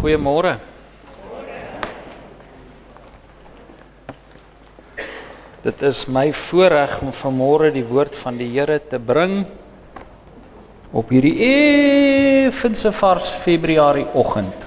Goeiemôre. 0.00 0.56
Dit 5.60 5.82
is 5.84 6.06
my 6.08 6.30
voorreg 6.32 6.94
om 7.04 7.12
vanmôre 7.12 7.68
die 7.74 7.84
woord 7.84 8.16
van 8.16 8.38
die 8.40 8.48
Here 8.54 8.78
te 8.80 8.96
bring 8.96 9.42
op 10.90 11.12
hierdie 11.12 11.36
effense 11.44 12.90
vars 12.96 13.34
Februarie 13.44 14.06
oggend. 14.16 14.66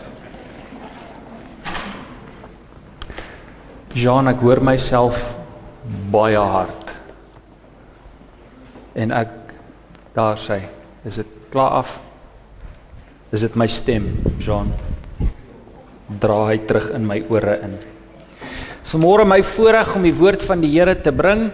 Jean, 3.93 4.29
ek 4.29 4.39
hoor 4.41 4.61
myself 4.63 5.19
baie 6.13 6.39
hard. 6.39 6.93
En 8.93 9.13
ek 9.13 9.33
daar 10.13 10.37
sê, 10.41 10.61
is 11.05 11.19
dit 11.21 11.37
klaar 11.53 11.81
af? 11.81 11.97
Is 13.33 13.41
dit 13.41 13.55
my 13.57 13.65
stem, 13.65 14.11
Jean? 14.37 14.69
Dra 16.21 16.35
hy 16.51 16.59
terug 16.69 16.91
in 16.93 17.07
my 17.09 17.17
ore 17.33 17.55
in. 17.65 17.71
Vanmôre 18.85 19.25
my 19.25 19.39
voorreg 19.41 19.95
om 19.97 20.05
die 20.05 20.13
woord 20.13 20.45
van 20.45 20.61
die 20.61 20.69
Here 20.75 20.93
te 20.93 21.09
bring. 21.09 21.47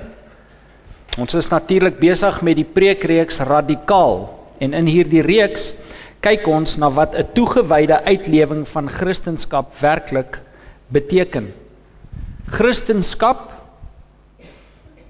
Ons 1.15 1.37
is 1.39 1.47
natuurlik 1.47 1.95
besig 2.01 2.41
met 2.43 2.59
die 2.59 2.67
preekreeks 2.67 3.39
Radikaal 3.47 4.27
en 4.59 4.75
in 4.75 4.91
hierdie 4.91 5.23
reeks 5.23 5.71
kyk 6.19 6.49
ons 6.51 6.75
na 6.75 6.91
wat 6.91 7.15
'n 7.15 7.31
toegewyde 7.31 8.03
uitlewing 8.03 8.67
van 8.67 8.91
Christendom 8.91 9.65
werklik 9.79 10.41
beteken. 10.91 11.53
Christendom 12.51 13.37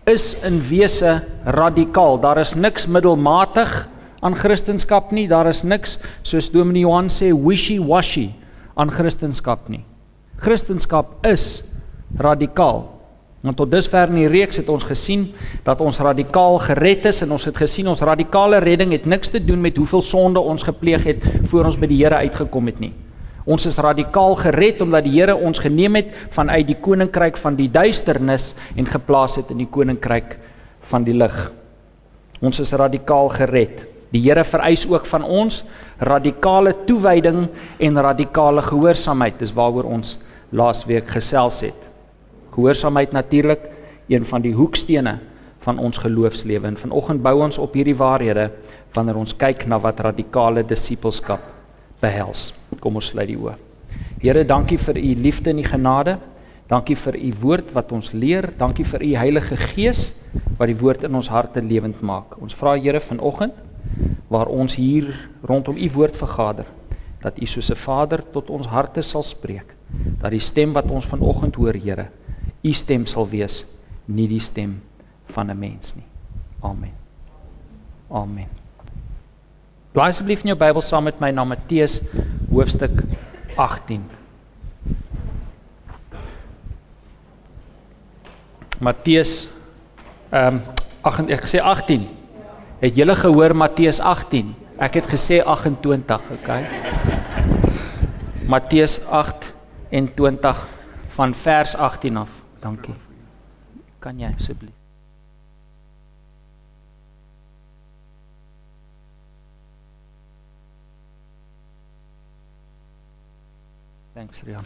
is 0.06 0.38
in 0.44 0.62
wese 0.62 1.26
radikaal. 1.46 2.22
Daar 2.22 2.38
is 2.38 2.54
niks 2.54 2.86
middelmatig 2.86 3.90
aan 4.20 4.36
Christendom 4.36 5.16
nie. 5.16 5.28
Daar 5.28 5.48
is 5.48 5.64
niks 5.64 5.98
soos 6.22 6.52
Dominee 6.52 6.86
Johan 6.86 7.10
sê 7.10 7.32
wishy-washy 7.34 8.30
aan 8.76 8.92
Christendom 8.92 9.60
nie. 9.68 9.84
Christendom 10.40 11.06
is 11.24 11.64
radikaal. 12.18 13.00
Want 13.40 13.56
tot 13.56 13.72
dusver 13.72 14.10
in 14.12 14.18
die 14.20 14.28
reeks 14.28 14.60
het 14.60 14.68
ons 14.72 14.84
gesien 14.84 15.30
dat 15.64 15.80
ons 15.80 16.02
radikaal 16.04 16.58
gered 16.66 17.06
is 17.08 17.22
en 17.24 17.32
ons 17.32 17.46
het 17.48 17.56
gesien 17.56 17.88
ons 17.88 18.02
radikale 18.04 18.60
redding 18.60 18.92
het 18.92 19.06
niks 19.08 19.32
te 19.32 19.40
doen 19.40 19.62
met 19.64 19.78
hoeveel 19.80 20.04
sonde 20.04 20.44
ons 20.44 20.66
gepleeg 20.68 21.06
het 21.08 21.24
voor 21.48 21.70
ons 21.70 21.78
by 21.80 21.88
die 21.88 22.02
Here 22.02 22.20
uitgekom 22.20 22.68
het 22.68 22.82
nie. 22.84 22.92
Ons 23.50 23.66
is 23.70 23.80
radikaal 23.80 24.36
gered 24.42 24.82
omdat 24.84 25.08
die 25.08 25.16
Here 25.16 25.38
ons 25.38 25.62
geneem 25.64 25.96
het 26.02 26.12
vanuit 26.36 26.68
die 26.68 26.78
koninkryk 26.84 27.40
van 27.40 27.56
die 27.56 27.70
duisternis 27.72 28.52
en 28.76 28.92
geplaas 28.92 29.40
het 29.40 29.56
in 29.56 29.64
die 29.64 29.70
koninkryk 29.72 30.36
van 30.92 31.08
die 31.08 31.16
lig. 31.16 31.38
Ons 32.44 32.60
is 32.60 32.76
radikaal 32.76 33.32
gered. 33.40 33.88
Die 34.10 34.22
Here 34.24 34.44
vereis 34.44 34.88
ook 34.90 35.06
van 35.06 35.24
ons 35.24 35.64
radikale 36.02 36.74
toewyding 36.88 37.48
en 37.78 38.02
radikale 38.02 38.64
gehoorsaamheid. 38.66 39.38
Dis 39.42 39.54
waaroor 39.54 39.86
ons 39.86 40.18
laasweek 40.50 41.12
gesels 41.14 41.62
het. 41.68 41.78
Gehoorsaamheid 42.56 43.14
natuurlik 43.14 43.70
een 44.10 44.26
van 44.26 44.42
die 44.42 44.56
hoekstene 44.58 45.20
van 45.62 45.78
ons 45.78 46.02
geloofslewe. 46.02 46.68
En 46.68 46.78
vanoggend 46.78 47.22
bou 47.22 47.36
ons 47.44 47.62
op 47.62 47.78
hierdie 47.78 47.98
waarhede 47.98 48.50
wanneer 48.98 49.20
ons 49.22 49.36
kyk 49.38 49.68
na 49.70 49.78
wat 49.80 50.02
radikale 50.02 50.66
disippelskap 50.66 51.44
behels. 52.02 52.50
Kom 52.82 52.98
ons 52.98 53.12
sluit 53.14 53.30
die 53.30 53.38
oë. 53.38 53.54
Here, 54.20 54.44
dankie 54.44 54.80
vir 54.82 54.98
u 54.98 55.14
liefde 55.22 55.54
en 55.54 55.62
u 55.62 55.70
genade. 55.70 56.18
Dankie 56.70 56.98
vir 56.98 57.16
u 57.18 57.32
woord 57.42 57.72
wat 57.78 57.92
ons 57.94 58.12
leer. 58.14 58.50
Dankie 58.58 58.86
vir 58.86 59.06
u 59.06 59.14
Heilige 59.22 59.58
Gees 59.70 60.14
wat 60.58 60.68
die 60.68 60.78
woord 60.78 61.06
in 61.06 61.16
ons 61.16 61.30
harte 61.30 61.62
lewend 61.62 62.02
maak. 62.02 62.40
Ons 62.42 62.58
vra 62.58 62.74
Here 62.78 63.00
vanoggend 63.00 63.69
waar 64.28 64.48
ons 64.48 64.76
hier 64.76 65.30
rondom 65.42 65.78
u 65.78 65.90
woord 65.92 66.18
vergader 66.18 66.66
dat 67.20 67.42
u 67.42 67.46
soos 67.46 67.72
'n 67.72 67.76
Vader 67.76 68.24
tot 68.32 68.50
ons 68.50 68.68
harte 68.68 69.02
sal 69.02 69.24
spreek. 69.24 69.76
Dat 70.22 70.32
die 70.32 70.40
stem 70.40 70.74
wat 70.74 70.90
ons 70.92 71.06
vanoggend 71.06 71.56
hoor, 71.56 71.74
Here, 71.74 72.08
u 72.62 72.74
stem 72.74 73.06
sal 73.06 73.30
wees, 73.30 73.66
nie 74.06 74.28
die 74.28 74.40
stem 74.40 74.82
van 75.26 75.50
'n 75.50 75.60
mens 75.60 75.96
nie. 75.96 76.06
Amen. 76.62 76.94
Amen. 78.12 78.48
Blaai 79.92 80.10
asseblief 80.10 80.44
in 80.44 80.48
jou 80.48 80.58
Bybel 80.58 80.82
saam 80.82 81.04
met 81.04 81.20
my 81.20 81.32
na 81.32 81.44
Matteus 81.44 82.02
hoofstuk 82.52 83.04
18. 83.56 84.04
Matteus 88.80 89.48
ehm 90.30 90.56
um, 90.56 90.62
ag 91.02 91.20
ek 91.20 91.48
sê 91.48 91.60
18. 91.60 92.19
Het 92.80 92.96
julle 92.96 93.16
gehoor 93.16 93.56
Matteus 93.56 94.00
18? 94.00 94.54
Ek 94.80 94.94
het 95.02 95.08
gesê 95.12 95.42
28, 95.44 96.30
okay? 96.32 96.64
Matteus 98.48 99.02
8 99.04 99.52
en 99.92 100.08
20 100.16 100.68
van 101.20 101.34
vers 101.36 101.76
18 101.76 102.18
af. 102.18 102.32
Dankie. 102.64 102.96
Kan 104.00 104.20
jy 104.20 104.32
asseblief? 104.32 104.76
Thanks 114.16 114.42
Rian. 114.48 114.66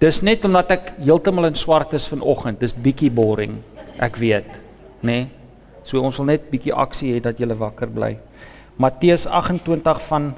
Dis 0.00 0.24
net 0.24 0.44
omdat 0.44 0.72
ek 0.74 0.92
heeltemal 0.96 1.52
in 1.52 1.56
swart 1.56 1.92
is 1.96 2.08
vanoggend. 2.08 2.60
Dis 2.60 2.72
bietjie 2.72 3.12
boring. 3.12 3.60
Ek 4.00 4.16
weet, 4.20 4.63
nê? 5.04 5.18
Nee? 5.24 5.30
So 5.84 6.00
ons 6.00 6.16
wil 6.16 6.30
net 6.32 6.48
bietjie 6.48 6.72
aksie 6.72 7.12
hê 7.12 7.20
dat 7.22 7.38
jy 7.38 7.46
wakker 7.46 7.90
bly. 7.92 8.16
Matteus 8.80 9.26
28 9.28 10.00
van 10.08 10.32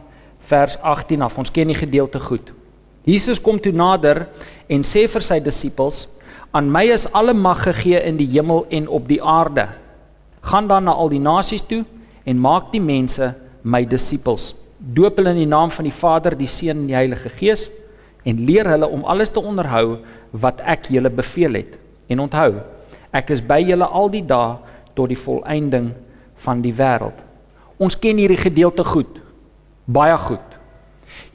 vers 0.51 0.77
18 0.83 1.23
af. 1.23 1.39
Ons 1.39 1.51
ken 1.55 1.71
die 1.71 1.79
gedeelte 1.79 2.21
goed. 2.21 2.53
Jesus 3.07 3.39
kom 3.41 3.61
toe 3.63 3.73
nader 3.73 4.27
en 4.69 4.83
sê 4.83 5.07
vir 5.07 5.23
sy 5.23 5.39
disippels: 5.41 6.09
"Aan 6.53 6.71
my 6.71 6.85
is 6.91 7.07
alle 7.13 7.35
mag 7.35 7.63
gegee 7.63 8.03
in 8.03 8.17
die 8.17 8.27
hemel 8.27 8.67
en 8.71 8.89
op 8.89 9.09
die 9.09 9.23
aarde. 9.23 9.69
Gaan 10.43 10.69
dan 10.69 10.85
na 10.85 10.93
al 10.93 11.09
die 11.09 11.23
nasies 11.23 11.63
toe 11.63 11.85
en 12.25 12.39
maak 12.39 12.73
die 12.73 12.81
mense 12.81 13.35
my 13.63 13.85
disippels. 13.85 14.55
Doop 14.79 15.17
hulle 15.17 15.31
in 15.31 15.37
die 15.37 15.47
naam 15.47 15.71
van 15.71 15.85
die 15.85 15.95
Vader, 15.95 16.37
die 16.37 16.47
Seun 16.47 16.83
en 16.83 16.87
die 16.87 16.95
Heilige 16.95 17.29
Gees 17.29 17.71
en 18.25 18.45
leer 18.45 18.67
hulle 18.67 18.87
om 18.87 19.05
alles 19.05 19.31
te 19.31 19.41
onderhou 19.41 19.99
wat 20.33 20.61
ek 20.61 20.91
julle 20.91 21.11
beveel 21.11 21.55
het. 21.55 21.79
En 22.09 22.21
onthou, 22.21 22.61
ek 23.17 23.33
is 23.37 23.41
by 23.41 23.61
julle 23.65 23.89
al 23.89 24.11
die 24.13 24.25
dae 24.27 24.59
tot 24.95 25.09
die 25.09 25.19
volëinding 25.19 25.93
van 26.45 26.61
die 26.63 26.75
wêreld." 26.77 27.17
Ons 27.79 27.97
ken 27.99 28.21
hierdie 28.21 28.41
gedeelte 28.41 28.85
goed. 28.85 29.21
Baie 29.85 30.17
goed. 30.17 30.57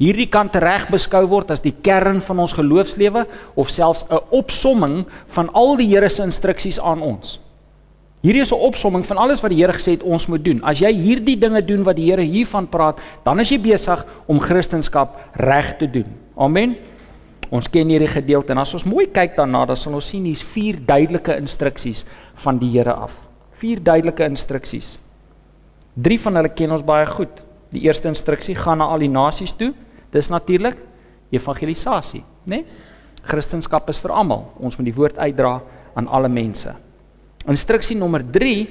Hierdie 0.01 0.27
kan 0.29 0.49
tereg 0.49 0.87
beskou 0.91 1.21
word 1.29 1.51
as 1.53 1.61
die 1.61 1.73
kern 1.85 2.21
van 2.25 2.41
ons 2.41 2.55
geloofslewe 2.57 3.25
of 3.55 3.69
selfs 3.69 4.03
'n 4.09 4.19
opsomming 4.29 5.05
van 5.27 5.49
al 5.53 5.77
die 5.77 5.87
Here 5.87 6.09
se 6.09 6.23
instruksies 6.23 6.79
aan 6.79 7.01
ons. 7.01 7.39
Hierdie 8.21 8.41
is 8.41 8.51
'n 8.51 8.61
opsomming 8.61 9.05
van 9.05 9.17
alles 9.17 9.41
wat 9.41 9.51
die 9.51 9.61
Here 9.61 9.73
gesê 9.73 9.91
het 9.91 10.03
ons 10.03 10.27
moet 10.27 10.43
doen. 10.43 10.63
As 10.63 10.79
jy 10.79 10.93
hierdie 10.93 11.37
dinge 11.37 11.65
doen 11.65 11.83
wat 11.83 11.95
die 11.95 12.09
Here 12.09 12.21
hiervan 12.21 12.67
praat, 12.67 12.99
dan 13.23 13.39
is 13.39 13.49
jy 13.49 13.59
besig 13.59 14.05
om 14.27 14.39
Christendom 14.39 15.09
reg 15.33 15.77
te 15.77 15.89
doen. 15.89 16.05
Amen. 16.37 16.75
Ons 17.51 17.67
ken 17.67 17.89
hierdie 17.91 18.07
gedeelte 18.07 18.55
en 18.55 18.61
as 18.63 18.71
ons 18.77 18.87
mooi 18.87 19.09
kyk 19.11 19.35
daarna, 19.35 19.65
dan 19.67 19.79
sal 19.79 19.97
ons 19.97 20.07
sien 20.13 20.23
hier's 20.23 20.43
vier 20.53 20.79
duidelike 20.87 21.35
instruksies 21.41 22.05
van 22.45 22.59
die 22.61 22.69
Here 22.71 22.95
af. 22.95 23.17
Vier 23.59 23.81
duidelike 23.83 24.23
instruksies. 24.31 24.95
Drie 25.95 26.17
van 26.23 26.39
hulle 26.39 26.53
ken 26.55 26.71
ons 26.71 26.85
baie 26.87 27.05
goed. 27.11 27.41
Die 27.75 27.83
eerste 27.83 28.07
instruksie 28.07 28.55
gaan 28.55 28.79
na 28.79 28.87
al 28.91 29.03
die 29.03 29.11
nasies 29.11 29.51
toe. 29.59 29.73
Dis 30.15 30.31
natuurlik 30.31 30.79
evangelisasie, 31.31 32.23
né? 32.45 32.61
Nee? 32.61 32.87
Christendom 33.21 33.89
is 33.91 33.99
vir 34.01 34.11
almal. 34.17 34.47
Ons 34.57 34.77
moet 34.77 34.87
die 34.87 34.95
woord 34.95 35.19
uitdra 35.19 35.59
aan 35.93 36.07
alle 36.07 36.29
mense. 36.29 36.73
Instruksie 37.45 37.97
nommer 37.97 38.23
3: 38.23 38.67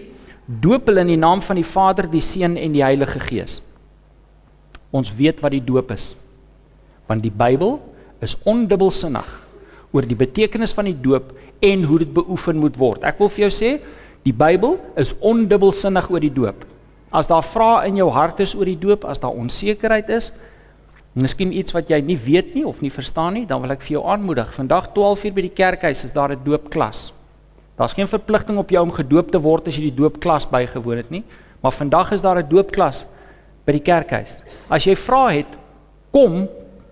Doop 0.47 0.89
hulle 0.91 1.05
in 1.05 1.13
die 1.15 1.21
naam 1.21 1.43
van 1.43 1.57
die 1.57 1.67
Vader, 1.67 2.09
die 2.11 2.21
Seun 2.21 2.57
en 2.57 2.73
die 2.73 2.83
Heilige 2.83 3.21
Gees. 3.21 3.61
Ons 4.91 5.13
weet 5.15 5.41
wat 5.41 5.55
die 5.55 5.63
doop 5.63 5.93
is. 5.95 6.17
Want 7.07 7.23
die 7.23 7.31
Bybel 7.31 7.79
is 8.21 8.37
ondubbelsinnig 8.45 9.29
oor 9.93 10.07
die 10.07 10.19
betekenis 10.19 10.75
van 10.77 10.89
die 10.91 10.97
doop 10.97 11.33
en 11.61 11.85
hoe 11.85 11.99
dit 12.03 12.13
beoefen 12.15 12.61
moet 12.61 12.77
word. 12.79 13.05
Ek 13.05 13.19
wil 13.21 13.31
vir 13.33 13.49
jou 13.49 13.53
sê, 13.55 13.71
die 14.25 14.35
Bybel 14.37 14.77
is 15.01 15.15
ondubbelsinnig 15.25 16.11
oor 16.13 16.23
die 16.23 16.33
doop. 16.33 16.65
As 17.11 17.27
daar 17.27 17.43
vrae 17.43 17.89
in 17.89 17.99
jou 17.99 18.09
hart 18.15 18.41
is 18.45 18.55
oor 18.55 18.69
die 18.69 18.79
doop, 18.79 19.05
as 19.09 19.19
daar 19.19 19.35
onsekerheid 19.35 20.11
is, 20.15 20.31
miskien 21.19 21.51
iets 21.53 21.75
wat 21.75 21.91
jy 21.91 21.99
nie 22.07 22.19
weet 22.21 22.55
nie 22.55 22.63
of 22.67 22.83
nie 22.85 22.93
verstaan 22.93 23.35
nie, 23.35 23.47
dan 23.49 23.63
wil 23.65 23.73
ek 23.75 23.83
vir 23.83 23.97
jou 23.99 24.05
aanmoedig. 24.13 24.53
Vandag 24.55 24.93
12:00 24.95 25.35
by 25.35 25.43
die 25.49 25.57
kerkhuis 25.57 26.05
is 26.05 26.13
daar 26.13 26.31
'n 26.31 26.45
doopklas. 26.45 27.13
Daar's 27.77 27.97
geen 27.97 28.07
verpligting 28.07 28.59
op 28.59 28.71
jou 28.71 28.83
om 28.83 28.93
gedoop 28.93 29.31
te 29.33 29.41
word 29.41 29.67
as 29.67 29.77
jy 29.77 29.91
die 29.91 29.97
doopklas 29.97 30.47
bygewoon 30.47 30.97
het 30.97 31.11
nie, 31.11 31.25
maar 31.63 31.73
vandag 31.73 32.13
is 32.13 32.21
daar 32.21 32.39
'n 32.39 32.49
doopklas 32.49 33.07
by 33.65 33.73
die 33.73 33.83
kerkhuis. 33.83 34.41
As 34.69 34.85
jy 34.85 34.95
vra 34.95 35.29
het, 35.29 35.47
kom 36.13 36.49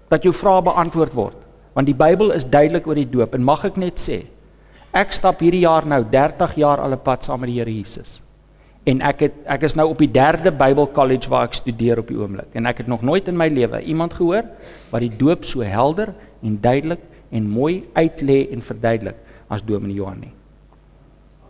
dat 0.09 0.25
jou 0.25 0.33
vrae 0.35 0.63
beantwoord 0.63 1.15
word, 1.15 1.37
want 1.75 1.87
die 1.87 1.97
Bybel 1.97 2.33
is 2.35 2.49
duidelik 2.49 2.87
oor 2.89 2.99
die 2.99 3.09
doop 3.09 3.35
en 3.35 3.45
mag 3.45 3.65
ek 3.69 3.77
net 3.77 4.01
sê, 4.03 4.23
ek 4.97 5.13
stap 5.13 5.43
hierdie 5.45 5.67
jaar 5.67 5.87
nou 5.87 6.01
30 6.05 6.57
jaar 6.59 6.81
al 6.81 6.93
'n 6.97 7.05
pad 7.05 7.25
saam 7.25 7.41
met 7.41 7.51
die 7.51 7.59
Here 7.61 7.71
Jesus. 7.71 8.21
En 8.87 9.03
ek 9.03 9.21
het 9.21 9.35
ek 9.47 9.63
is 9.63 9.75
nou 9.75 9.89
op 9.91 9.99
die 9.99 10.09
3de 10.09 10.51
Bible 10.51 10.89
College 10.93 11.29
waar 11.29 11.45
ek 11.45 11.55
studeer 11.55 11.99
op 11.99 12.09
die 12.09 12.17
oomblik 12.17 12.55
en 12.55 12.67
ek 12.67 12.79
het 12.79 12.87
nog 12.87 13.03
nooit 13.03 13.29
in 13.29 13.37
my 13.37 13.49
lewe 13.49 13.83
iemand 13.83 14.15
gehoor 14.15 14.45
wat 14.91 15.01
die 15.01 15.17
doop 15.17 15.45
so 15.45 15.61
helder 15.61 16.15
en 16.43 16.59
duidelik 16.61 17.01
en 17.31 17.51
mooi 17.51 17.85
uitlê 17.95 18.49
en 18.53 18.63
verduidelik 18.63 19.17
as 19.49 19.63
Dominee 19.63 19.97
Johan 19.97 20.21
nie. 20.21 20.33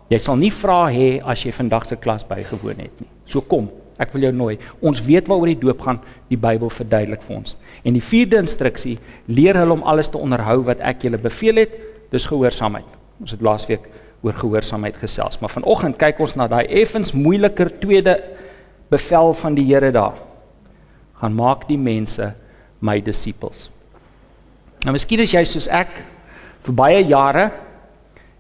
Jy 0.09 0.19
sal 0.19 0.39
nie 0.41 0.51
vra 0.51 0.89
hê 0.89 1.21
as 1.21 1.45
jy 1.45 1.53
vandag 1.53 1.87
se 1.87 1.97
klas 1.97 2.25
bygewoon 2.25 2.81
het 2.81 3.01
nie. 3.01 3.11
So 3.29 3.41
kom, 3.41 3.69
ek 3.99 4.13
wil 4.15 4.29
jou 4.29 4.33
nooi. 4.33 4.57
Ons 4.81 5.03
weet 5.05 5.29
waaroor 5.29 5.51
die 5.51 5.61
doop 5.61 5.83
gaan, 5.83 6.01
die 6.31 6.39
Bybel 6.41 6.71
verduidelik 6.71 7.23
vir 7.27 7.37
ons. 7.41 7.57
En 7.85 7.97
die 7.97 8.05
vierde 8.05 8.39
instruksie, 8.41 8.99
leer 9.27 9.59
hulle 9.59 9.79
om 9.79 9.83
alles 9.83 10.11
te 10.13 10.21
onderhou 10.21 10.63
wat 10.69 10.81
ek 10.81 11.07
julle 11.07 11.19
beveel 11.19 11.65
het, 11.65 11.75
dis 12.13 12.27
gehoorsaamheid. 12.31 12.89
Ons 13.21 13.35
het 13.35 13.43
laasweek 13.43 13.89
oor 14.23 14.35
gehoorsaamheid 14.39 14.99
gesels. 14.99 15.39
Maar 15.43 15.53
vanoggend 15.53 15.99
kyk 15.99 16.21
ons 16.23 16.35
na 16.39 16.49
daai 16.51 16.67
effens 16.81 17.15
moeiliker 17.15 17.71
tweede 17.81 18.17
bevel 18.91 19.35
van 19.35 19.55
die 19.59 19.67
Here 19.69 19.93
daar. 19.95 20.19
Gaan 21.21 21.35
maak 21.35 21.67
die 21.69 21.79
mense 21.79 22.33
my 22.81 23.01
disippels. 23.03 23.69
Nou 24.87 24.95
miskien 24.95 25.23
is 25.25 25.35
jy 25.35 25.43
soos 25.47 25.67
ek 25.71 25.91
vir 26.67 26.77
baie 26.79 27.01
jare 27.07 27.49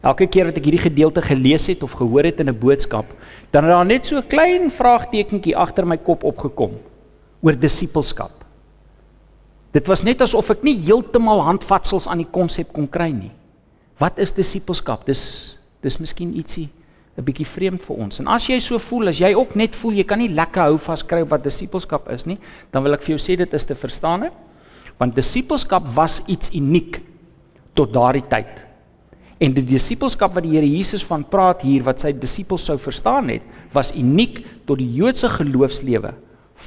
elke 0.07 0.29
keer 0.31 0.49
wat 0.49 0.59
ek 0.61 0.69
hierdie 0.69 0.87
gedeelte 0.87 1.23
gelees 1.25 1.67
het 1.71 1.83
of 1.83 1.97
gehoor 1.99 2.29
het 2.29 2.39
in 2.41 2.49
'n 2.49 2.59
boodskap, 2.59 3.07
dan 3.51 3.65
het 3.65 3.73
daar 3.73 3.87
net 3.87 4.07
so 4.07 4.17
'n 4.17 4.27
klein 4.27 4.71
vraagtekentjie 4.71 5.57
agter 5.57 5.87
my 5.87 5.97
kop 5.97 6.25
opgekom 6.25 6.79
oor 7.43 7.59
disippelskap. 7.59 8.31
Dit 9.73 9.87
was 9.87 10.03
net 10.03 10.21
asof 10.21 10.51
ek 10.51 10.63
nie 10.63 10.77
heeltemal 10.77 11.43
handvatsels 11.43 12.07
aan 12.07 12.19
die 12.19 12.31
konsep 12.31 12.73
kon 12.73 12.89
kry 12.89 13.11
nie. 13.11 13.33
Wat 13.99 14.19
is 14.19 14.33
disippelskap? 14.33 15.07
Dis 15.07 15.55
dis 15.83 15.99
miskien 15.99 16.35
ietsie 16.35 16.69
'n 17.19 17.25
bietjie 17.25 17.47
vreemd 17.47 17.83
vir 17.83 17.97
ons. 17.97 18.21
En 18.21 18.27
as 18.27 18.47
jy 18.47 18.61
so 18.61 18.79
voel, 18.79 19.09
as 19.09 19.19
jy 19.19 19.35
ook 19.35 19.57
net 19.57 19.75
voel 19.77 19.93
jy 19.93 20.05
kan 20.05 20.19
nie 20.19 20.29
lekker 20.29 20.63
hou 20.63 20.79
vaskry 20.79 21.25
wat 21.25 21.43
disippelskap 21.43 22.09
is 22.11 22.25
nie, 22.27 22.39
dan 22.71 22.83
wil 22.83 22.95
ek 22.95 23.03
vir 23.03 23.17
jou 23.17 23.19
sê 23.19 23.37
dit 23.37 23.55
is 23.55 23.65
te 23.65 23.75
verstaan. 23.75 24.31
Want 24.99 25.15
disippelskap 25.15 25.83
was 25.95 26.23
iets 26.27 26.51
uniek 26.55 27.01
tot 27.75 27.93
daardie 27.93 28.27
tyd. 28.29 28.68
En 29.39 29.55
die 29.55 29.63
disippelskap 29.63 30.35
wat 30.35 30.47
die 30.47 30.57
Here 30.57 30.67
Jesus 30.67 31.05
van 31.07 31.23
praat 31.31 31.63
hier 31.63 31.85
wat 31.87 32.03
sy 32.03 32.11
disippels 32.17 32.65
sou 32.67 32.75
verstaan 32.83 33.31
het, 33.31 33.45
was 33.75 33.95
uniek 33.95 34.41
tot 34.67 34.81
die 34.81 34.89
Joodse 34.99 35.31
geloofslewe 35.31 36.11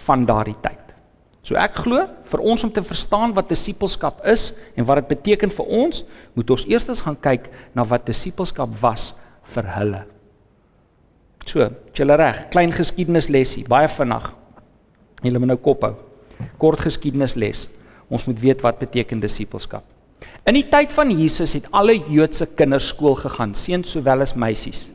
van 0.05 0.23
daardie 0.27 0.55
tyd. 0.63 0.79
So 1.41 1.57
ek 1.57 1.81
glo 1.83 2.05
vir 2.31 2.43
ons 2.53 2.63
om 2.63 2.71
te 2.71 2.83
verstaan 2.85 3.33
wat 3.35 3.49
disippelskap 3.49 4.21
is 4.29 4.51
en 4.77 4.85
wat 4.87 5.01
dit 5.01 5.11
beteken 5.17 5.51
vir 5.51 5.73
ons, 5.83 6.03
moet 6.37 6.53
ons 6.53 6.65
eerstens 6.69 7.01
gaan 7.03 7.17
kyk 7.19 7.49
na 7.75 7.83
wat 7.87 8.05
disippelskap 8.07 8.71
was 8.81 9.11
vir 9.55 9.67
hulle. 9.75 10.03
So, 11.49 11.65
julle 11.97 12.15
reg, 12.21 12.45
klein 12.53 12.71
geskiedenislesie, 12.71 13.65
baie 13.67 13.89
vinnig. 13.89 14.29
Julle 15.25 15.41
moet 15.41 15.51
nou 15.55 15.57
kop 15.59 15.81
hou. 15.87 15.95
Kort 16.61 16.83
geskiedenisles. 16.85 17.65
Ons 18.13 18.27
moet 18.29 18.39
weet 18.39 18.61
wat 18.63 18.79
beteken 18.79 19.19
disippelskap. 19.23 19.83
In 20.45 20.57
die 20.57 20.67
tyd 20.69 20.93
van 20.93 21.11
Jesus 21.13 21.53
het 21.57 21.67
alle 21.71 21.97
Joodse 21.99 22.45
kinders 22.45 22.87
skool 22.93 23.15
gegaan, 23.19 23.55
seuns 23.55 23.91
sowel 23.93 24.25
as 24.25 24.35
meisies. 24.35 24.87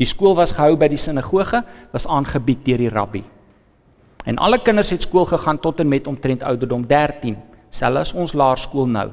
Die 0.00 0.08
skool 0.08 0.36
was 0.38 0.52
gehou 0.56 0.76
by 0.80 0.88
die 0.92 1.00
sinagoge, 1.00 1.62
was 1.92 2.08
aangebied 2.08 2.64
deur 2.64 2.80
die 2.80 2.92
rabbi. 2.92 3.22
En 4.28 4.38
alle 4.38 4.60
kinders 4.60 4.92
het 4.92 5.04
skool 5.04 5.26
gegaan 5.28 5.60
tot 5.60 5.80
en 5.80 5.88
met 5.88 6.06
omtrent 6.06 6.42
ouderdom 6.42 6.86
13, 6.88 7.36
selfs 7.70 8.12
ons 8.12 8.32
laerskool 8.36 8.88
nou. 8.88 9.08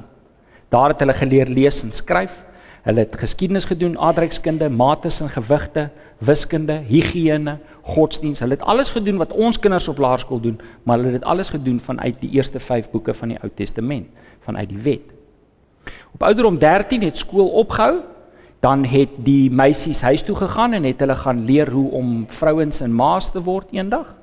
Daar 0.71 0.91
het 0.91 1.03
hulle 1.03 1.15
geleer 1.15 1.51
lees 1.51 1.83
en 1.83 1.95
skryf, 1.95 2.43
Hulle 2.87 3.03
het 3.03 3.17
geskiedenis 3.19 3.65
gedoen, 3.67 3.97
aardrykskunde, 3.99 4.69
mates 4.71 5.17
en 5.19 5.27
gewigte, 5.29 5.89
wiskunde, 6.23 6.77
higiëne, 6.87 7.57
godsdiens. 7.83 8.39
Hulle 8.39 8.55
het 8.55 8.63
alles 8.63 8.93
gedoen 8.95 9.19
wat 9.19 9.33
ons 9.35 9.59
kinders 9.59 9.89
op 9.91 9.99
laerskool 9.99 10.39
doen, 10.39 10.55
maar 10.83 10.95
hulle 10.95 11.11
het 11.11 11.19
dit 11.19 11.27
alles 11.27 11.51
gedoen 11.51 11.81
vanuit 11.83 12.21
die 12.23 12.29
eerste 12.39 12.61
5 12.63 12.87
boeke 12.93 13.13
van 13.13 13.33
die 13.33 13.39
Ou 13.43 13.51
Testament, 13.59 14.07
vanuit 14.47 14.71
die 14.71 14.79
wet. 14.85 15.16
Op 16.13 16.23
ouderdom 16.23 16.57
13 16.59 17.01
het 17.01 17.17
skool 17.17 17.49
opgehou. 17.49 18.01
Dan 18.59 18.83
het 18.89 19.09
die 19.21 19.51
meisies 19.51 20.01
huis 20.01 20.23
toe 20.25 20.35
gegaan 20.35 20.73
en 20.73 20.83
het 20.83 20.99
hulle 20.99 21.15
gaan 21.15 21.43
leer 21.45 21.69
hoe 21.71 21.91
om 21.91 22.25
vrouens 22.27 22.81
en 22.81 22.93
ma's 22.93 23.29
te 23.31 23.41
word 23.43 23.67
eendag. 23.71 24.15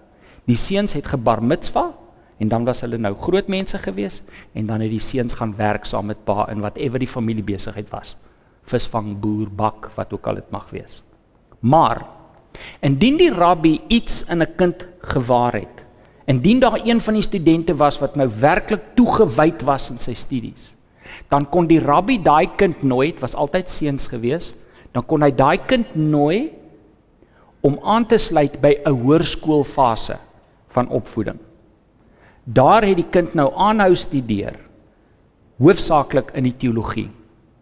Die 0.44 0.56
seuns 0.56 0.93
het 0.93 1.06
gebar 1.06 1.43
mitzwa 1.43 1.93
en 2.38 2.49
dan 2.49 2.64
was 2.64 2.81
hulle 2.81 2.99
nou 2.99 3.14
groot 3.14 3.49
mense 3.49 3.78
gewees 3.78 4.22
en 4.52 4.66
dan 4.66 4.81
het 4.81 4.90
die 4.90 5.00
seuns 5.00 5.32
gaan 5.32 5.55
werk 5.56 5.87
saam 5.87 6.06
met 6.11 6.25
pa 6.25 6.49
in 6.50 6.61
whatever 6.61 6.99
die 6.99 7.08
familiebesigheid 7.08 7.90
was 7.90 8.16
visvang 8.70 9.14
boer 9.20 9.50
bak 9.52 9.90
wat 9.96 10.12
ook 10.12 10.26
al 10.28 10.40
dit 10.40 10.50
mag 10.55 10.69
wees. 10.72 11.00
Maar 11.61 12.05
indien 12.84 13.19
die 13.19 13.32
rabbi 13.32 13.81
iets 13.88 14.25
in 14.28 14.43
'n 14.43 14.55
kind 14.56 14.87
gewaar 15.00 15.52
het, 15.52 15.84
indien 16.26 16.61
daar 16.61 16.81
een 16.84 17.00
van 17.00 17.14
die 17.14 17.22
studente 17.22 17.76
was 17.76 17.99
wat 17.99 18.16
nou 18.16 18.31
werklik 18.40 18.82
toegewyd 18.94 19.62
was 19.62 19.90
in 19.90 19.99
sy 19.99 20.14
studies, 20.14 20.74
dan 21.29 21.47
kon 21.51 21.67
die 21.67 21.81
rabbi 21.81 22.19
daai 22.23 22.56
kind 22.56 22.83
nooi, 22.83 23.12
dit 23.12 23.21
was 23.21 23.35
altyd 23.35 23.69
seuns 23.69 24.06
gewees, 24.11 24.55
dan 24.93 25.06
kon 25.06 25.23
hy 25.23 25.31
daai 25.35 25.59
kind 25.67 25.97
nooi 25.97 26.53
om 27.65 27.79
aan 27.83 28.06
te 28.06 28.19
sluit 28.19 28.61
by 28.61 28.77
'n 28.85 28.93
hoërskoolfase 28.93 30.19
van 30.69 30.89
opvoeding. 30.89 31.39
Daar 32.45 32.85
het 32.85 32.97
die 32.97 33.11
kind 33.11 33.35
nou 33.35 33.53
aanhou 33.56 33.95
studeer 33.95 34.61
hoofsaaklik 35.59 36.33
in 36.35 36.45
die 36.45 36.56
teologie. 36.59 37.09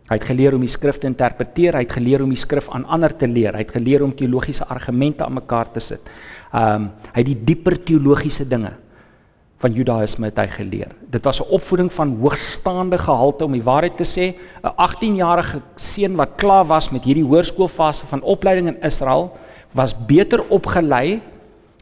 Hy 0.09 0.19
het 0.19 0.27
geleer 0.29 0.57
om 0.57 0.61
die 0.65 0.73
skrif 0.73 0.99
te 0.99 1.07
interpreteer, 1.07 1.77
hy 1.77 1.85
het 1.87 1.93
geleer 1.93 2.23
om 2.25 2.33
die 2.33 2.41
skrif 2.41 2.69
aan 2.75 2.85
ander 2.85 3.13
te 3.17 3.29
leer, 3.29 3.55
hy 3.55 3.65
het 3.65 3.75
geleer 3.77 4.03
om 4.05 4.13
teologiese 4.13 4.67
argumente 4.69 5.25
aan 5.25 5.39
mekaar 5.39 5.71
te 5.73 5.81
sit. 5.81 6.01
Um 6.53 6.91
hy 7.13 7.21
het 7.21 7.27
die 7.27 7.45
dieper 7.45 7.79
teologiese 7.85 8.45
dinge 8.49 8.75
van 9.63 9.73
Judaïsme 9.73 10.29
het 10.29 10.39
hy 10.43 10.47
geleer. 10.51 10.91
Dit 11.11 11.25
was 11.25 11.41
'n 11.41 11.53
opvoeding 11.55 11.93
van 11.93 12.17
hoogstaande 12.21 12.99
gehalte 12.99 13.45
om 13.45 13.53
die 13.53 13.63
waarheid 13.63 13.97
te 13.97 14.05
sê. 14.05 14.35
'n 14.63 14.75
18-jarige 14.77 15.61
seun 15.77 16.17
wat 16.17 16.37
klaar 16.37 16.67
was 16.67 16.91
met 16.91 17.05
hierdie 17.05 17.25
hoërskoolfase 17.25 18.07
van 18.07 18.23
opleiding 18.23 18.69
in 18.69 18.83
Israel, 18.83 19.37
was 19.73 20.07
beter 20.07 20.45
opgelei 20.49 21.21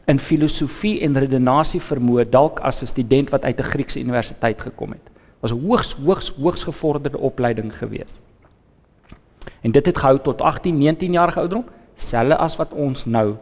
in 0.05 0.19
filosofie 0.19 1.01
en 1.01 1.17
redenasie 1.17 1.81
vermoë 1.81 2.29
dalk 2.29 2.59
as 2.59 2.81
'n 2.81 2.85
student 2.85 3.29
wat 3.29 3.43
uit 3.43 3.59
'n 3.59 3.63
Griekse 3.63 3.99
universiteit 3.99 4.61
gekom 4.61 4.91
het 4.91 5.11
was 5.41 5.51
'n 5.51 5.67
hoogs 5.67 5.93
hoogs 5.93 6.33
hoogs 6.41 6.63
gevorderde 6.63 7.17
opleiding 7.17 7.77
gewees. 7.77 8.13
En 9.61 9.71
dit 9.71 9.85
het 9.85 9.97
gehou 9.97 10.19
tot 10.19 10.41
18, 10.41 10.77
19 10.77 11.11
jaar 11.11 11.35
ouderdom, 11.35 11.65
selfs 11.95 12.35
as 12.35 12.55
wat 12.55 12.73
ons 12.73 13.05
nou 13.05 13.35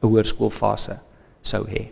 'n 0.00 0.06
hoërskoolfase 0.06 0.98
sou 1.40 1.68
hê. 1.68 1.88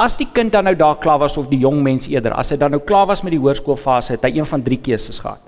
As 0.00 0.16
die 0.16 0.28
kind 0.32 0.52
dan 0.54 0.64
nou 0.64 0.74
daar 0.78 0.96
klaar 0.96 1.18
was 1.20 1.36
of 1.36 1.50
die 1.50 1.60
jong 1.60 1.82
mens 1.84 2.08
eerder, 2.08 2.32
as 2.32 2.50
hy 2.54 2.56
dan 2.56 2.72
nou 2.72 2.80
klaar 2.80 3.06
was 3.10 3.20
met 3.22 3.34
die 3.34 3.40
hoërskoolfase, 3.42 4.14
het 4.16 4.24
hy 4.24 4.38
een 4.38 4.48
van 4.48 4.62
drie 4.64 4.78
keuses 4.80 5.20
gehad. 5.20 5.42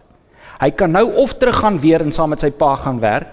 Hy 0.61 0.71
kan 0.77 0.93
nou 0.93 1.07
of 1.23 1.33
teruggaan 1.41 1.79
weer 1.81 2.05
en 2.05 2.13
saam 2.13 2.35
met 2.35 2.45
sy 2.45 2.51
pa 2.51 2.75
gaan 2.77 3.01
werk 3.01 3.33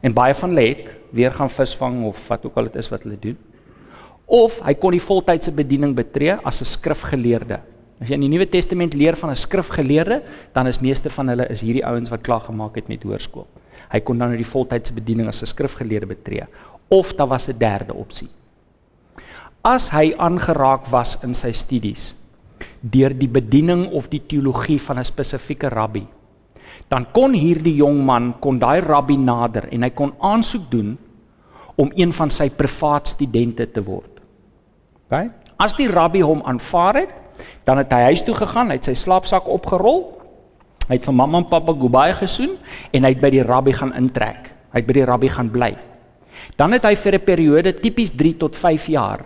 en 0.00 0.16
baie 0.16 0.34
van 0.34 0.54
hulle 0.54 0.64
het 0.70 0.88
weer 1.14 1.36
gaan 1.36 1.52
visvang 1.52 2.00
of 2.08 2.24
wat 2.30 2.46
ook 2.48 2.56
al 2.56 2.70
dit 2.70 2.80
is 2.80 2.88
wat 2.90 3.04
hulle 3.04 3.20
doen. 3.20 3.36
Of 4.24 4.56
hy 4.64 4.74
kon 4.80 4.96
die 4.96 5.04
voltydse 5.04 5.52
bediening 5.52 5.92
betree 5.94 6.38
as 6.42 6.62
'n 6.62 6.70
skrifgeleerde 6.72 7.60
As 8.02 8.10
jy 8.10 8.16
in 8.18 8.24
die 8.26 8.32
Nuwe 8.32 8.46
Testament 8.50 8.94
leer 8.98 9.14
van 9.16 9.30
'n 9.30 9.36
skrifgeleerde, 9.36 10.22
dan 10.52 10.66
is 10.66 10.80
meeste 10.80 11.10
van 11.10 11.28
hulle 11.28 11.46
is 11.48 11.60
hierdie 11.60 11.86
ouens 11.86 12.10
wat 12.10 12.22
klaar 12.22 12.40
gemaak 12.40 12.74
het 12.74 12.88
met 12.88 13.02
hoërskool. 13.02 13.46
Hy 13.92 14.00
kon 14.00 14.18
dan 14.18 14.30
in 14.30 14.36
die 14.36 14.52
voltydse 14.52 14.92
bediening 14.92 15.28
as 15.28 15.42
'n 15.42 15.46
skrifgeleerde 15.46 16.06
betree 16.06 16.44
of 16.88 17.14
daar 17.14 17.28
was 17.28 17.48
'n 17.48 17.58
derde 17.58 17.94
opsie. 17.94 18.28
As 19.64 19.90
hy 19.90 20.12
aangeraak 20.20 20.90
was 20.92 21.16
in 21.24 21.34
sy 21.34 21.52
studies 21.52 22.14
deur 22.84 23.14
die 23.16 23.28
bediening 23.28 23.86
of 23.96 24.10
die 24.12 24.20
teologie 24.20 24.76
van 24.76 24.98
'n 25.00 25.04
spesifieke 25.04 25.72
rabbi, 25.72 26.04
dan 26.88 27.06
kon 27.12 27.32
hierdie 27.32 27.76
jong 27.76 28.04
man 28.04 28.34
kon 28.40 28.58
daai 28.58 28.80
rabbi 28.80 29.16
nader 29.16 29.68
en 29.72 29.82
hy 29.82 29.90
kon 29.90 30.12
aansoek 30.20 30.70
doen 30.70 30.98
om 31.76 31.90
een 31.96 32.12
van 32.12 32.30
sy 32.30 32.50
privaat 32.50 33.08
studente 33.08 33.72
te 33.72 33.80
word. 33.80 34.20
OK? 35.08 35.30
As 35.56 35.74
die 35.74 35.88
rabbi 35.88 36.20
hom 36.20 36.42
aanvaar 36.44 36.94
het, 36.94 37.24
Dan 37.64 37.80
het 37.80 37.92
hy 37.92 38.10
huis 38.12 38.22
toe 38.24 38.34
gegaan, 38.36 38.70
hy 38.70 38.78
het 38.78 38.88
sy 38.90 38.96
slaapsak 38.98 39.48
opgerol. 39.50 40.04
Hy 40.88 40.98
het 40.98 41.06
vir 41.06 41.16
mamma 41.16 41.40
en 41.40 41.48
pappa 41.48 41.72
goodbye 41.72 42.16
gesoen 42.18 42.58
en 42.92 43.06
hy 43.06 43.14
het 43.14 43.22
by 43.22 43.30
die 43.32 43.44
rabbi 43.44 43.72
gaan 43.72 43.94
intrek. 43.96 44.50
Hy 44.74 44.82
het 44.82 44.88
by 44.88 44.96
die 44.98 45.06
rabbi 45.08 45.30
gaan 45.32 45.48
bly. 45.52 45.72
Dan 46.60 46.76
het 46.76 46.84
hy 46.84 46.94
vir 46.94 47.14
'n 47.14 47.24
periode 47.24 47.72
tipies 47.72 48.10
3 48.12 48.36
tot 48.36 48.56
5 48.56 48.86
jaar 48.88 49.24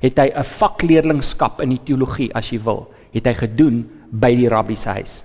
het 0.00 0.18
hy 0.18 0.32
'n 0.34 0.44
vakleerlingskap 0.44 1.60
in 1.60 1.70
die 1.70 1.84
teologie 1.84 2.30
as 2.34 2.50
jy 2.50 2.58
wil, 2.62 2.88
het 3.12 3.26
hy 3.26 3.34
gedoen 3.34 3.88
by 4.10 4.34
die 4.34 4.48
rabbi 4.48 4.76
se 4.76 4.88
huis. 4.88 5.24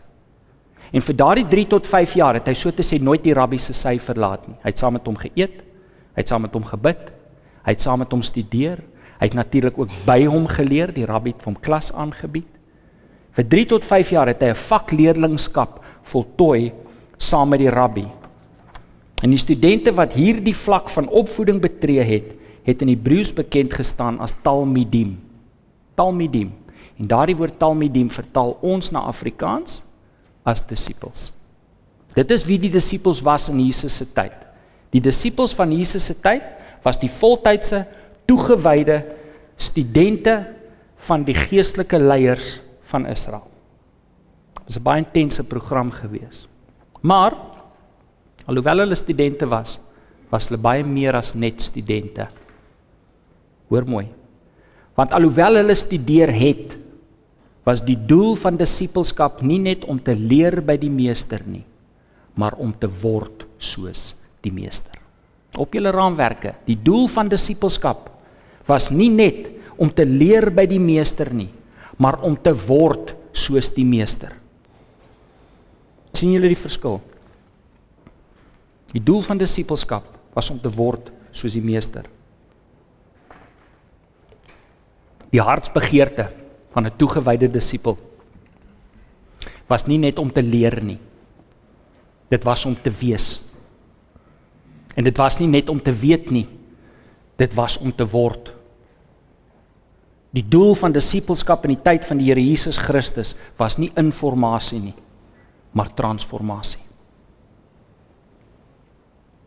En 0.93 1.01
vir 1.01 1.15
daardie 1.15 1.47
3 1.47 1.67
tot 1.67 1.87
5 1.87 2.13
jaar 2.13 2.33
het 2.33 2.47
hy 2.47 2.53
so 2.53 2.71
te 2.71 2.83
sê 2.83 3.01
nooit 3.01 3.23
die 3.23 3.33
rabbi 3.33 3.57
se 3.57 3.73
sy 3.73 3.99
verlaat 3.99 4.47
nie. 4.47 4.55
Hy 4.63 4.69
het 4.69 4.77
saam 4.77 4.93
met 4.93 5.05
hom 5.05 5.15
geëet, 5.15 5.63
hy 6.15 6.21
het 6.21 6.27
saam 6.27 6.41
met 6.41 6.53
hom 6.53 6.63
gebid, 6.63 7.11
hy 7.63 7.71
het 7.71 7.81
saam 7.81 7.99
met 7.99 8.11
hom 8.11 8.21
studeer, 8.21 8.79
Hy 9.15 9.29
het 9.29 9.37
natuurlik 9.37 9.77
ook 9.79 9.91
by 10.05 10.25
hom 10.27 10.47
geleer, 10.51 10.91
die 10.93 11.07
rabbi 11.07 11.31
het 11.31 11.45
hom 11.47 11.55
klas 11.55 11.91
aangebied. 11.95 12.47
Vir 13.35 13.47
3 13.51 13.65
tot 13.75 13.87
5 13.87 14.11
jaar 14.11 14.27
het 14.31 14.41
hy 14.43 14.51
'n 14.51 14.55
vakleerlingskap 14.55 15.79
voltooi 16.03 16.71
saam 17.17 17.49
met 17.49 17.59
die 17.59 17.69
rabbi. 17.69 18.05
En 19.23 19.29
die 19.29 19.39
studente 19.39 19.91
wat 19.91 20.13
hierdie 20.13 20.55
vlak 20.55 20.89
van 20.89 21.07
opvoeding 21.07 21.61
betree 21.61 22.03
het, 22.03 22.35
het 22.65 22.81
in 22.81 22.89
Hebreëus 22.89 23.31
bekend 23.33 23.73
gestaan 23.77 24.19
as 24.23 24.33
Talmidim. 24.43 25.15
Talmidim. 25.95 26.51
En 26.97 27.07
daardie 27.07 27.37
woord 27.37 27.59
Talmidim 27.61 28.09
vertaal 28.11 28.55
ons 28.65 28.89
na 28.91 29.05
Afrikaans 29.05 29.81
as 30.43 30.63
disippels. 30.65 31.29
Dit 32.15 32.31
is 32.31 32.45
wie 32.47 32.57
die 32.61 32.71
disippels 32.71 33.21
was 33.25 33.49
in 33.51 33.59
Jesus 33.59 33.97
se 33.99 34.07
tyd. 34.15 34.35
Die 34.95 35.03
disippels 35.03 35.53
van 35.57 35.73
Jesus 35.75 36.05
se 36.07 36.15
tyd 36.15 36.45
was 36.85 36.99
die 37.01 37.11
voltydse 37.11 37.83
toegewyde 38.29 39.01
studente 39.57 40.37
van 41.07 41.25
die 41.27 41.35
geestelike 41.35 41.99
leiers 41.99 42.59
van 42.89 43.05
Israel. 43.11 43.45
Dit 44.65 44.73
was 44.73 44.77
'n 44.79 44.83
baie 44.83 45.03
intense 45.03 45.43
program 45.43 45.91
gewees. 45.91 46.47
Maar 47.01 47.33
alhoewel 48.45 48.77
hulle 48.77 48.95
studente 48.95 49.45
was, 49.47 49.79
was 50.29 50.47
hulle 50.47 50.61
baie 50.61 50.83
meer 50.83 51.15
as 51.15 51.33
net 51.33 51.61
studente. 51.61 52.27
Hoor 53.69 53.87
mooi. 53.89 54.07
Want 54.95 55.13
alhoewel 55.15 55.59
hulle 55.59 55.75
studeer 55.75 56.31
het, 56.31 56.75
was 57.65 57.81
die 57.81 57.97
doel 57.97 58.35
van 58.37 58.59
disippelskap 58.59 59.41
nie 59.41 59.57
net 59.59 59.87
om 59.89 59.97
te 59.99 60.13
leer 60.15 60.61
by 60.61 60.77
die 60.77 60.91
meester 60.93 61.41
nie, 61.49 61.63
maar 62.37 62.53
om 62.61 62.71
te 62.77 62.87
word 63.01 63.47
soos 63.57 64.13
die 64.45 64.53
meester. 64.53 64.99
Op 65.57 65.73
julle 65.73 65.91
raamwerke, 65.95 66.53
die 66.67 66.77
doel 66.77 67.07
van 67.09 67.31
disippelskap 67.31 68.11
was 68.69 68.91
nie 68.93 69.09
net 69.09 69.49
om 69.81 69.89
te 69.89 70.05
leer 70.05 70.51
by 70.53 70.67
die 70.69 70.81
meester 70.81 71.31
nie, 71.33 71.49
maar 71.97 72.21
om 72.27 72.35
te 72.37 72.53
word 72.67 73.15
soos 73.35 73.71
die 73.73 73.85
meester. 73.87 74.31
sien 76.15 76.31
julle 76.31 76.47
die 76.47 76.55
verskil? 76.55 77.01
Die 78.93 79.01
doel 79.03 79.19
van 79.25 79.37
disippelskap 79.37 80.05
was 80.31 80.47
om 80.53 80.61
te 80.63 80.71
word 80.71 81.09
soos 81.35 81.57
die 81.57 81.63
meester. 81.65 82.05
Die 85.35 85.43
hartsbegeerte 85.43 86.29
van 86.71 86.85
'n 86.87 86.95
toegewyde 86.95 87.51
disipel 87.51 87.97
was 89.67 89.85
nie 89.85 89.97
net 89.97 90.19
om 90.19 90.31
te 90.31 90.41
leer 90.41 90.83
nie. 90.83 90.99
Dit 92.29 92.43
was 92.43 92.65
om 92.65 92.75
te 92.81 92.91
wees. 92.91 93.41
En 94.95 95.03
dit 95.03 95.17
was 95.17 95.39
nie 95.39 95.47
net 95.47 95.69
om 95.69 95.81
te 95.81 95.91
weet 95.91 96.31
nie. 96.31 96.47
Dit 97.35 97.53
was 97.53 97.77
om 97.77 97.95
te 97.95 98.07
word. 98.07 98.53
Die 100.31 100.47
doel 100.47 100.75
van 100.75 100.91
disipelskap 100.91 101.63
in 101.63 101.75
die 101.75 101.83
tyd 101.83 102.05
van 102.05 102.17
die 102.17 102.27
Here 102.27 102.41
Jesus 102.41 102.77
Christus 102.77 103.35
was 103.57 103.77
nie 103.77 103.91
informasie 103.95 104.79
nie, 104.79 104.95
maar 105.71 105.93
transformasie. 105.93 106.81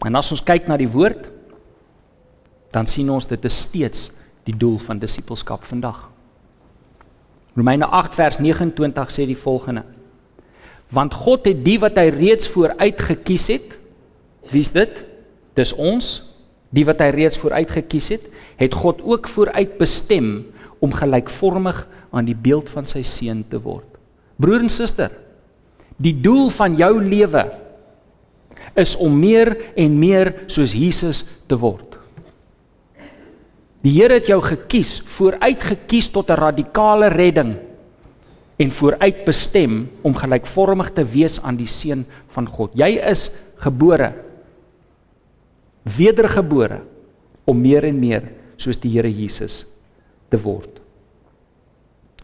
En 0.05 0.15
as 0.15 0.31
ons 0.31 0.43
kyk 0.43 0.69
na 0.69 0.77
die 0.77 0.91
woord, 0.91 1.29
dan 2.71 2.87
sien 2.87 3.11
ons 3.11 3.27
dit 3.27 3.45
is 3.45 3.61
steeds 3.61 4.11
die 4.49 4.57
doel 4.57 4.79
van 4.81 5.01
disipelskap 5.01 5.67
vandag. 5.69 6.07
Romeine 7.59 7.89
8 7.93 8.17
vers 8.17 8.39
29 8.41 9.13
sê 9.13 9.27
die 9.29 9.37
volgende: 9.39 9.85
Want 10.95 11.15
God 11.15 11.49
het 11.51 11.61
die 11.67 11.77
wat 11.83 11.99
hy 12.01 12.09
reeds 12.15 12.49
vooruit 12.49 13.01
gekies 13.11 13.49
het, 13.53 13.77
wie's 14.53 14.73
dit? 14.73 15.05
Dis 15.59 15.75
ons, 15.75 16.23
die 16.73 16.87
wat 16.89 17.03
hy 17.03 17.11
reeds 17.13 17.41
vooruit 17.41 17.71
gekies 17.81 18.13
het, 18.15 18.29
het 18.59 18.75
God 18.75 19.03
ook 19.05 19.29
vooruit 19.29 19.77
bestem 19.81 20.47
om 20.85 20.95
gelykvormig 20.95 21.83
aan 22.15 22.29
die 22.29 22.37
beeld 22.37 22.71
van 22.73 22.87
sy 22.89 23.03
seun 23.07 23.43
te 23.51 23.61
word. 23.61 23.87
Broer 24.39 24.63
en 24.65 24.73
suster, 24.73 25.11
die 25.99 26.15
doel 26.15 26.49
van 26.55 26.77
jou 26.79 26.93
lewe 27.03 27.43
is 28.79 28.95
om 28.97 29.17
meer 29.19 29.51
en 29.77 29.99
meer 29.99 30.31
soos 30.47 30.77
Jesus 30.77 31.25
te 31.51 31.59
word. 31.59 31.88
Die 33.87 33.95
Here 33.95 34.19
het 34.19 34.27
jou 34.27 34.41
gekies, 34.43 34.99
vooruit 35.07 35.63
gekies 35.63 36.11
tot 36.11 36.31
'n 36.31 36.41
radikale 36.41 37.09
redding 37.09 37.57
en 38.59 38.71
vooruit 38.71 39.25
bestem 39.25 39.91
om 40.03 40.15
gelykvormig 40.15 40.91
te 40.91 41.05
wees 41.05 41.39
aan 41.43 41.57
die 41.57 41.67
seun 41.67 42.07
van 42.35 42.47
God. 42.47 42.71
Jy 42.75 42.99
is 43.11 43.31
gebore 43.57 44.13
wedergebore 45.97 46.83
om 47.45 47.61
meer 47.61 47.85
en 47.85 47.99
meer 48.01 48.23
soos 48.57 48.77
die 48.77 48.91
Here 48.91 49.09
Jesus 49.09 49.65
te 50.29 50.37
word. 50.43 50.81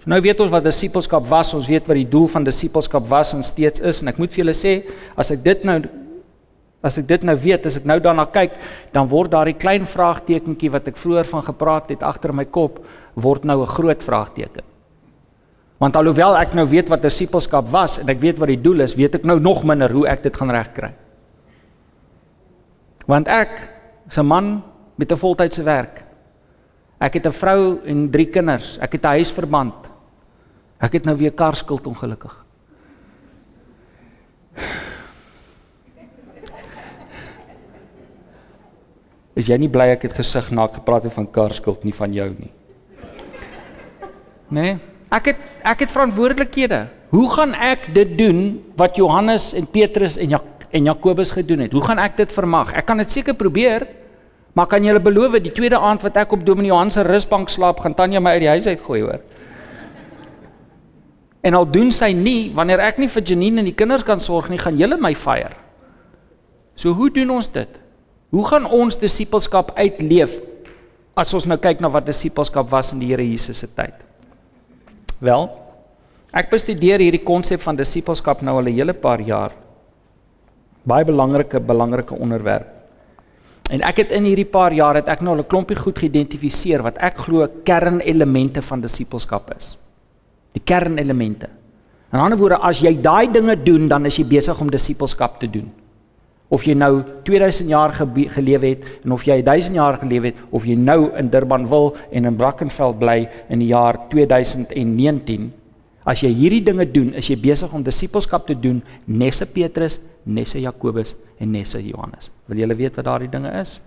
So 0.02 0.10
nou 0.10 0.20
weet 0.20 0.40
ons 0.40 0.50
wat 0.50 0.66
disippelskap 0.66 1.26
was, 1.30 1.54
ons 1.54 1.68
weet 1.70 1.86
wat 1.86 1.96
die 1.96 2.08
doel 2.08 2.26
van 2.28 2.44
disippelskap 2.44 3.06
was 3.08 3.32
en 3.32 3.42
steeds 3.42 3.80
is 3.80 4.02
en 4.02 4.08
ek 4.08 4.18
moet 4.18 4.32
vir 4.34 4.44
julle 4.44 4.56
sê 4.58 4.74
as 5.16 5.30
ek 5.30 5.44
dit 5.44 5.64
nou 5.64 5.78
As 6.84 6.98
ek 7.00 7.06
dit 7.08 7.22
nou 7.24 7.34
weet, 7.40 7.64
as 7.66 7.78
ek 7.80 7.86
nou 7.88 7.96
daarna 8.02 8.26
kyk, 8.28 8.58
dan 8.92 9.08
word 9.08 9.32
daardie 9.32 9.56
klein 9.56 9.86
vraagtekentjie 9.88 10.70
wat 10.74 10.90
ek 10.90 11.00
vroeër 11.00 11.24
van 11.30 11.46
gepraat 11.46 11.88
het 11.94 12.04
agter 12.04 12.34
my 12.36 12.44
kop 12.44 12.82
word 13.16 13.44
nou 13.44 13.62
'n 13.62 13.74
groot 13.76 14.02
vraagteken. 14.02 14.64
Want 15.80 15.96
alhoewel 15.96 16.36
ek 16.36 16.54
nou 16.54 16.66
weet 16.68 16.88
wat 16.88 17.02
disippelskap 17.02 17.70
was 17.70 17.98
en 17.98 18.08
ek 18.08 18.20
weet 18.20 18.38
wat 18.38 18.48
die 18.48 18.60
doel 18.60 18.80
is, 18.80 18.94
weet 18.94 19.14
ek 19.14 19.24
nou 19.24 19.40
nog 19.40 19.64
minder 19.64 19.90
hoe 19.90 20.06
ek 20.06 20.22
dit 20.22 20.36
gaan 20.36 20.50
regkry. 20.50 20.92
Want 23.06 23.28
ek 23.28 23.68
is 24.08 24.18
'n 24.18 24.26
man 24.26 24.62
met 24.96 25.12
'n 25.12 25.16
voltydse 25.16 25.62
werk. 25.62 26.04
Ek 27.00 27.14
het 27.14 27.26
'n 27.26 27.32
vrou 27.32 27.80
en 27.84 28.10
3 28.10 28.30
kinders. 28.30 28.78
Ek 28.80 28.92
het 28.92 29.02
'n 29.02 29.16
huisverband. 29.18 29.74
Ek 30.80 30.92
het 30.92 31.04
nou 31.04 31.16
weer 31.16 31.32
karskuld 31.32 31.86
ongelukkig. 31.86 32.44
Is 39.34 39.48
jy 39.50 39.58
nie 39.58 39.70
bly 39.70 39.90
ek 39.94 40.06
het 40.06 40.14
gesig 40.14 40.50
na 40.54 40.68
gepraat 40.70 41.08
van 41.10 41.26
karskuld 41.26 41.82
nie 41.82 41.94
van 41.94 42.12
jou 42.14 42.28
nie? 42.38 42.52
Nee, 44.54 44.76
ek 45.10 45.32
het 45.32 45.40
ek 45.66 45.86
het 45.86 45.90
verantwoordelikhede. 45.94 46.84
Hoe 47.14 47.26
gaan 47.32 47.54
ek 47.54 47.88
dit 47.94 48.16
doen 48.18 48.40
wat 48.78 48.98
Johannes 48.98 49.52
en 49.54 49.66
Petrus 49.66 50.18
en 50.18 50.34
Jak 50.36 50.50
en 50.74 50.88
Jakobus 50.90 51.30
gedoen 51.30 51.62
het? 51.62 51.72
Hoe 51.72 51.84
gaan 51.86 52.00
ek 52.02 52.16
dit 52.18 52.32
vermag? 52.34 52.72
Ek 52.74 52.86
kan 52.86 52.98
dit 52.98 53.10
seker 53.10 53.36
probeer, 53.38 53.86
maar 54.58 54.66
kan 54.66 54.82
julle 54.82 54.98
beloof 54.98 55.36
die 55.38 55.52
tweede 55.54 55.78
aand 55.78 56.02
wat 56.02 56.16
ek 56.18 56.32
op 56.34 56.42
Dominee 56.46 56.72
Johan 56.72 56.90
se 56.90 57.04
rusbank 57.06 57.50
slaap, 57.50 57.78
gaan 57.78 57.94
Tanya 57.94 58.18
my 58.18 58.32
uit 58.34 58.42
die 58.42 58.50
huis 58.50 58.66
uit 58.66 58.82
gooi 58.82 59.04
hoor? 59.04 59.22
En 61.46 61.54
al 61.54 61.68
doen 61.70 61.92
sy 61.94 62.10
nie, 62.16 62.50
wanneer 62.56 62.82
ek 62.82 62.98
nie 62.98 63.06
vir 63.06 63.22
Janine 63.22 63.62
en 63.62 63.68
die 63.70 63.76
kinders 63.76 64.02
kan 64.02 64.18
sorg 64.18 64.50
nie, 64.50 64.58
gaan 64.58 64.74
julle 64.80 64.98
my 64.98 65.14
fire. 65.14 65.54
So 66.74 66.90
hoe 66.98 67.10
doen 67.14 67.30
ons 67.36 67.46
dit? 67.54 67.83
Hoe 68.34 68.42
gaan 68.50 68.64
ons 68.66 68.96
disippelskap 68.98 69.76
uitleef 69.78 70.40
as 71.14 71.30
ons 71.38 71.44
nou 71.46 71.54
kyk 71.62 71.78
na 71.78 71.90
wat 71.94 72.08
disippelskap 72.08 72.66
was 72.72 72.90
in 72.90 72.98
die 72.98 73.12
Here 73.12 73.22
Jesus 73.22 73.60
se 73.62 73.68
tyd? 73.70 73.94
Wel, 75.22 75.46
ek 76.34 76.50
bestudeer 76.50 77.04
hierdie 77.04 77.22
konsep 77.22 77.62
van 77.62 77.78
disippelskap 77.78 78.42
nou 78.42 78.56
al 78.58 78.66
'n 78.66 78.74
hele 78.74 78.92
paar 78.92 79.22
jaar. 79.22 79.52
Baie 80.82 81.04
belangrike 81.04 81.60
belangrike 81.60 82.14
onderwerp. 82.14 82.66
En 83.70 83.80
ek 83.80 83.96
het 83.96 84.10
in 84.10 84.24
hierdie 84.24 84.50
paar 84.50 84.72
jaar 84.72 84.96
het 84.96 85.08
ek 85.08 85.20
nou 85.20 85.36
al 85.36 85.42
'n 85.42 85.46
klompie 85.46 85.76
goed 85.76 85.98
geïdentifiseer 85.98 86.82
wat 86.82 86.98
ek 86.98 87.16
glo 87.16 87.46
kernelemente 87.64 88.62
van 88.62 88.80
disippelskap 88.80 89.54
is. 89.56 89.78
Die 90.52 90.62
kernelemente. 90.64 91.48
In 92.12 92.18
ander 92.18 92.38
woorde, 92.38 92.58
as 92.58 92.80
jy 92.80 93.00
daai 93.00 93.32
dinge 93.32 93.62
doen, 93.62 93.88
dan 93.88 94.06
is 94.06 94.16
jy 94.16 94.24
besig 94.24 94.60
om 94.60 94.70
disippelskap 94.70 95.40
te 95.40 95.46
doen 95.50 95.72
of 96.54 96.62
jy 96.66 96.76
nou 96.78 97.02
2000 97.26 97.72
jaar 97.72 97.92
geleef 97.98 98.62
het 98.62 98.86
en 99.02 99.16
of 99.16 99.26
jy 99.26 99.40
1000 99.42 99.76
jaar 99.80 99.98
geleef 99.98 100.30
het 100.30 100.40
of 100.54 100.66
jy 100.68 100.76
nou 100.78 101.10
in 101.18 101.30
Durban 101.32 101.66
wil 101.70 101.92
en 102.12 102.30
in 102.30 102.38
Brackenfell 102.38 102.94
bly 103.00 103.18
in 103.50 103.64
die 103.64 103.72
jaar 103.72 103.98
2019 104.12 105.50
as 106.04 106.20
jy 106.22 106.30
hierdie 106.36 106.62
dinge 106.64 106.84
doen 106.92 107.14
is 107.18 107.30
jy 107.32 107.36
besig 107.40 107.72
om 107.74 107.82
disippelskap 107.84 108.46
te 108.46 108.54
doen 108.54 108.82
nesse 109.08 109.46
Petrus, 109.48 109.98
nesse 110.24 110.60
Jakobus 110.60 111.14
en 111.40 111.50
nesse 111.52 111.80
Johannes. 111.80 112.30
Wil 112.48 112.62
julle 112.64 112.76
weet 112.76 113.00
wat 113.00 113.08
daardie 113.08 113.30
dinge 113.32 113.50
is? 113.60 113.78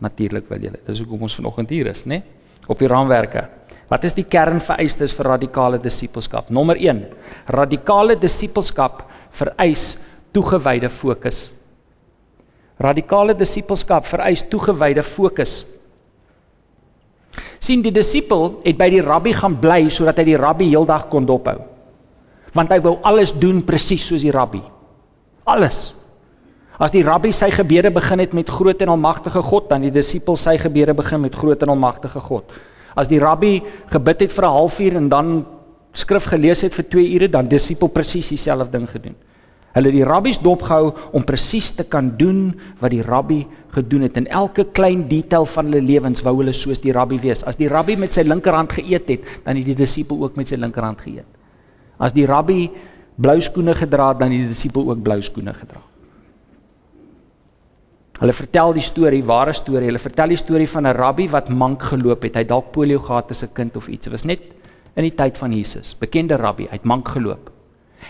Natuurlik 0.00 0.48
wil 0.48 0.64
julle. 0.64 0.80
Dis 0.86 1.02
hoekom 1.02 1.26
ons 1.28 1.36
vanoggend 1.38 1.70
hier 1.74 1.90
is, 1.92 2.04
né? 2.08 2.22
Op 2.68 2.80
die 2.80 2.88
raamwerke. 2.88 3.44
Wat 3.88 4.04
is 4.04 4.16
die 4.16 4.26
kernvereistes 4.28 5.14
vir 5.16 5.30
radikale 5.34 5.80
disippelskap? 5.80 6.50
Nommer 6.52 6.76
1. 6.80 7.04
Radikale 7.52 8.18
disippelskap 8.20 9.04
vereis 9.36 9.94
toegewyde 10.36 10.90
fokus. 10.92 11.46
Radikale 12.78 13.34
disippelskap 13.34 14.06
vereis 14.06 14.44
toegewyde 14.48 15.02
fokus. 15.02 15.64
sien 17.60 17.82
die 17.82 17.92
disipel 17.92 18.60
het 18.64 18.78
by 18.78 18.88
die 18.92 19.02
rabbi 19.04 19.34
gaan 19.36 19.58
bly 19.60 19.88
sodat 19.92 20.20
hy 20.20 20.30
die 20.30 20.38
rabbi 20.40 20.70
heeldag 20.70 21.08
kon 21.12 21.26
dophou. 21.28 21.58
Want 22.56 22.72
hy 22.72 22.80
wou 22.84 22.96
alles 23.06 23.34
doen 23.36 23.60
presies 23.66 24.06
soos 24.08 24.24
die 24.24 24.32
rabbi. 24.34 24.62
Alles. 25.48 25.92
As 26.78 26.94
die 26.94 27.02
rabbi 27.02 27.32
sy 27.34 27.50
gebede 27.50 27.90
begin 27.90 28.22
het 28.22 28.34
met 28.36 28.50
groot 28.50 28.80
en 28.82 28.94
almagtige 28.94 29.42
God, 29.42 29.68
dan 29.70 29.82
die 29.82 29.92
disipel 29.92 30.38
sy 30.38 30.56
gebede 30.62 30.94
begin 30.96 31.24
met 31.24 31.36
groot 31.36 31.62
en 31.66 31.74
almagtige 31.74 32.22
God. 32.22 32.54
As 32.98 33.10
die 33.10 33.20
rabbi 33.22 33.58
gebid 33.90 34.26
het 34.26 34.32
vir 34.32 34.44
'n 34.44 34.54
halfuur 34.54 34.96
en 34.96 35.08
dan 35.08 35.46
skrif 35.92 36.24
gelees 36.30 36.60
het 36.62 36.74
vir 36.74 36.84
2 36.84 37.14
ure, 37.14 37.28
dan 37.28 37.48
disipel 37.48 37.88
presies 37.88 38.28
dieselfde 38.28 38.70
ding 38.70 38.88
gedoen. 38.88 39.16
Hulle 39.78 39.92
het 39.92 39.98
die 40.00 40.06
rabbies 40.06 40.40
dopgehou 40.42 40.90
om 41.14 41.22
presies 41.22 41.70
te 41.78 41.84
kan 41.86 42.10
doen 42.18 42.50
wat 42.80 42.90
die 42.90 43.04
rabbi 43.06 43.44
gedoen 43.76 44.08
het. 44.08 44.16
In 44.18 44.26
elke 44.26 44.64
klein 44.74 45.04
detail 45.06 45.46
van 45.46 45.68
hulle 45.70 45.84
lewens 45.86 46.24
wou 46.26 46.34
hulle 46.40 46.54
soos 46.56 46.80
die 46.82 46.94
rabbi 46.94 47.20
wees. 47.22 47.44
As 47.46 47.60
die 47.60 47.68
rabbi 47.70 47.94
met 47.96 48.16
sy 48.16 48.24
linkerhand 48.26 48.74
geëet 48.74 49.12
het, 49.12 49.28
dan 49.44 49.60
het 49.60 49.68
die 49.70 49.76
disipel 49.78 50.18
ook 50.24 50.38
met 50.40 50.50
sy 50.50 50.58
linkerhand 50.58 50.98
geëet. 51.04 51.28
As 52.02 52.14
die 52.16 52.26
rabbi 52.26 52.64
blou 53.22 53.36
skoene 53.42 53.76
gedra 53.78 54.10
het, 54.10 54.18
dan 54.24 54.34
het 54.34 54.48
die 54.48 54.56
disipel 54.56 54.90
ook 54.90 55.04
blou 55.04 55.20
skoene 55.22 55.54
gedra. 55.54 55.84
Hulle 58.18 58.34
vertel 58.34 58.74
die 58.74 58.82
storie, 58.82 59.22
ware 59.22 59.54
storie. 59.54 59.92
Hulle 59.92 60.02
vertel 60.02 60.34
die 60.34 60.40
storie 60.40 60.66
van 60.66 60.86
'n 60.86 60.96
rabbi 60.96 61.28
wat 61.30 61.50
mank 61.50 61.82
geloop 61.82 62.22
het. 62.26 62.34
Hy 62.34 62.44
dalk 62.44 62.72
polio 62.72 62.98
gehad 62.98 63.30
as 63.30 63.44
'n 63.44 63.54
kind 63.54 63.76
of 63.76 63.86
iets. 63.86 64.06
Dit 64.06 64.12
was 64.12 64.24
net 64.24 64.40
in 64.96 65.04
die 65.04 65.14
tyd 65.14 65.38
van 65.38 65.52
Jesus. 65.52 65.94
Bekende 65.94 66.36
rabbi, 66.36 66.64
hy 66.64 66.72
het 66.72 66.84
mank 66.84 67.08
geloop. 67.08 67.50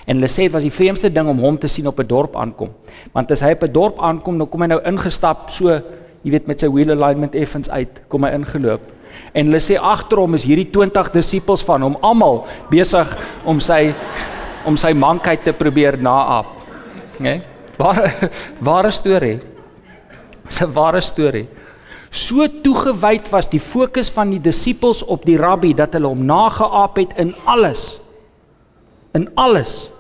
En 0.09 0.17
hulle 0.17 0.29
sê 0.33 0.47
dit 0.47 0.53
was 0.53 0.65
die 0.65 0.73
vreemdste 0.73 1.11
ding 1.13 1.29
om 1.29 1.41
hom 1.45 1.59
te 1.61 1.69
sien 1.69 1.87
op 1.87 1.99
'n 2.01 2.07
dorp 2.07 2.37
aankom. 2.37 2.71
Want 3.13 3.31
as 3.31 3.41
hy 3.41 3.53
op 3.53 3.63
'n 3.63 3.73
dorp 3.73 4.01
aankom, 4.01 4.39
dan 4.39 4.49
kom 4.49 4.61
hy 4.63 4.67
nou 4.67 4.81
ingestap 4.85 5.51
so, 5.51 5.69
jy 6.23 6.31
weet 6.31 6.47
met 6.47 6.61
sy 6.61 6.69
wheel 6.69 6.91
alignment 6.91 7.35
effens 7.35 7.69
uit, 7.71 8.01
kom 8.09 8.25
hy 8.25 8.31
ingeloop. 8.31 8.81
En 9.35 9.47
hulle 9.47 9.61
sê 9.61 9.77
agter 9.77 10.19
hom 10.19 10.35
is 10.35 10.45
hierdie 10.45 10.71
20 10.71 11.11
disippels 11.11 11.63
van 11.63 11.83
hom 11.83 11.97
almal 12.01 12.47
besig 12.71 13.17
om 13.45 13.61
sy 13.61 13.95
om 14.67 14.77
sy 14.77 14.93
mankheid 14.93 15.45
te 15.45 15.53
probeer 15.53 15.97
naap. 15.97 16.47
Né? 17.19 17.39
Nee? 17.39 17.43
Ware 17.79 18.31
ware 18.69 18.91
storie. 18.91 19.41
Dis 20.47 20.61
'n 20.61 20.73
ware 20.73 21.01
storie. 21.01 21.47
So 22.11 22.49
toegewyd 22.49 23.29
was 23.31 23.49
die 23.49 23.61
fokus 23.61 24.09
van 24.11 24.31
die 24.31 24.41
disippels 24.41 25.03
op 25.05 25.25
die 25.25 25.37
rabbi 25.37 25.75
dat 25.75 25.93
hulle 25.93 26.09
hom 26.09 26.25
nageaap 26.25 26.97
het 26.97 27.13
in 27.17 27.35
alles 27.45 28.01
in 29.19 29.27
alles. 29.35 29.91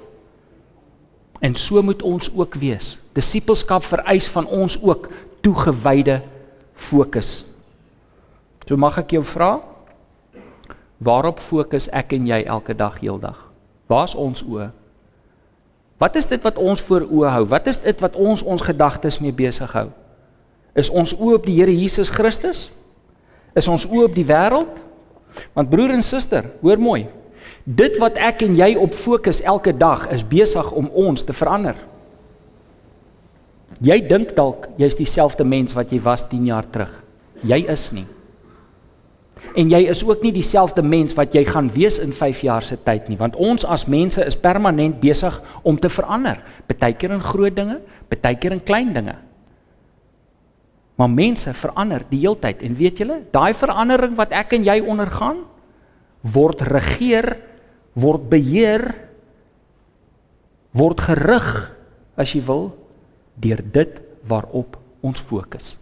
En 1.42 1.54
so 1.54 1.82
moet 1.82 2.02
ons 2.02 2.30
ook 2.34 2.54
wees. 2.58 2.96
Disippelskap 3.18 3.84
vereis 3.87 4.28
van 4.30 4.46
ons 4.46 4.78
ook 4.82 5.08
toegewyde 5.42 6.20
fokus. 6.75 7.42
So 8.68 8.76
mag 8.76 8.98
ek 9.00 9.16
jou 9.16 9.25
vra, 9.25 9.58
waarop 11.00 11.40
fokus 11.40 11.88
ek 11.94 12.12
en 12.18 12.26
jy 12.28 12.42
elke 12.44 12.75
dag 12.76 12.98
heeldag? 13.00 13.38
Waar's 13.88 14.12
ons 14.18 14.42
oë? 14.44 14.68
Wat 15.98 16.18
is 16.20 16.28
dit 16.30 16.42
wat 16.44 16.58
ons 16.60 16.82
voor 16.84 17.06
oë 17.08 17.30
hou? 17.34 17.44
Wat 17.50 17.66
is 17.70 17.80
dit 17.82 18.02
wat 18.04 18.18
ons 18.18 18.42
ons 18.44 18.62
gedagtes 18.62 19.18
mee 19.22 19.34
besig 19.34 19.72
hou? 19.75 19.88
Is 20.78 20.92
ons 20.92 21.14
oë 21.16 21.38
op 21.40 21.48
die 21.48 21.56
Here 21.56 21.72
Jesus 21.75 22.12
Christus? 22.12 22.68
Is 23.56 23.66
ons 23.70 23.87
oë 23.88 24.10
op 24.10 24.14
die 24.14 24.26
wêreld? 24.26 24.76
Want 25.56 25.70
broer 25.70 25.96
en 25.96 26.04
suster, 26.04 26.52
hoor 26.60 26.78
mooi. 26.78 27.06
Dit 27.68 27.98
wat 28.00 28.16
ek 28.16 28.46
en 28.46 28.54
jy 28.56 28.70
op 28.80 28.94
fokus 28.96 29.42
elke 29.44 29.75
dag 29.76 30.06
is 30.14 30.25
besig 30.25 30.70
om 30.72 30.87
ons 30.96 31.20
te 31.20 31.34
verander. 31.37 31.76
Jy 33.84 33.98
dink 34.08 34.32
dalk 34.37 34.70
jy's 34.80 34.96
dieselfde 34.96 35.44
mens 35.44 35.75
wat 35.76 35.92
jy 35.92 35.98
was 36.00 36.25
10 36.30 36.46
jaar 36.48 36.64
terug. 36.72 36.94
Jy 37.44 37.58
is 37.68 37.90
nie. 37.92 38.06
En 39.58 39.68
jy 39.68 39.82
is 39.90 40.00
ook 40.06 40.22
nie 40.25 40.32
dieselfde 40.32 40.82
mens 40.82 41.12
wat 41.18 41.34
jy 41.37 41.42
gaan 41.44 41.68
wees 41.75 41.98
in 42.00 42.14
5 42.16 42.40
jaar 42.46 42.64
se 42.64 42.78
tyd 42.84 43.10
nie, 43.10 43.18
want 43.20 43.37
ons 43.37 43.66
as 43.68 43.84
mense 43.90 44.22
is 44.25 44.38
permanent 44.38 44.96
besig 45.02 45.34
om 45.62 45.76
te 45.78 45.90
verander, 45.92 46.40
partykeer 46.70 47.14
in 47.16 47.25
groot 47.25 47.56
dinge, 47.56 47.78
partykeer 48.08 48.56
in 48.56 48.64
klein 48.64 48.94
dinge. 48.96 49.16
Maar 50.98 51.10
mense 51.12 51.52
verander 51.54 52.06
die 52.08 52.22
heeltyd 52.25 52.64
en 52.64 52.80
weet 52.80 53.04
julle, 53.04 53.20
daai 53.34 53.52
verandering 53.54 54.16
wat 54.18 54.32
ek 54.34 54.56
en 54.56 54.66
jy 54.66 54.80
ondergaan 54.82 55.44
word 56.34 56.64
regeer 56.66 57.37
word 57.95 58.28
beheer 58.30 58.85
word 60.76 61.00
gerig 61.00 61.49
as 62.18 62.35
jy 62.35 62.42
wil 62.45 62.71
deur 63.38 63.62
dit 63.62 64.00
waarop 64.28 64.76
ons 65.07 65.21
fokus. 65.23 65.76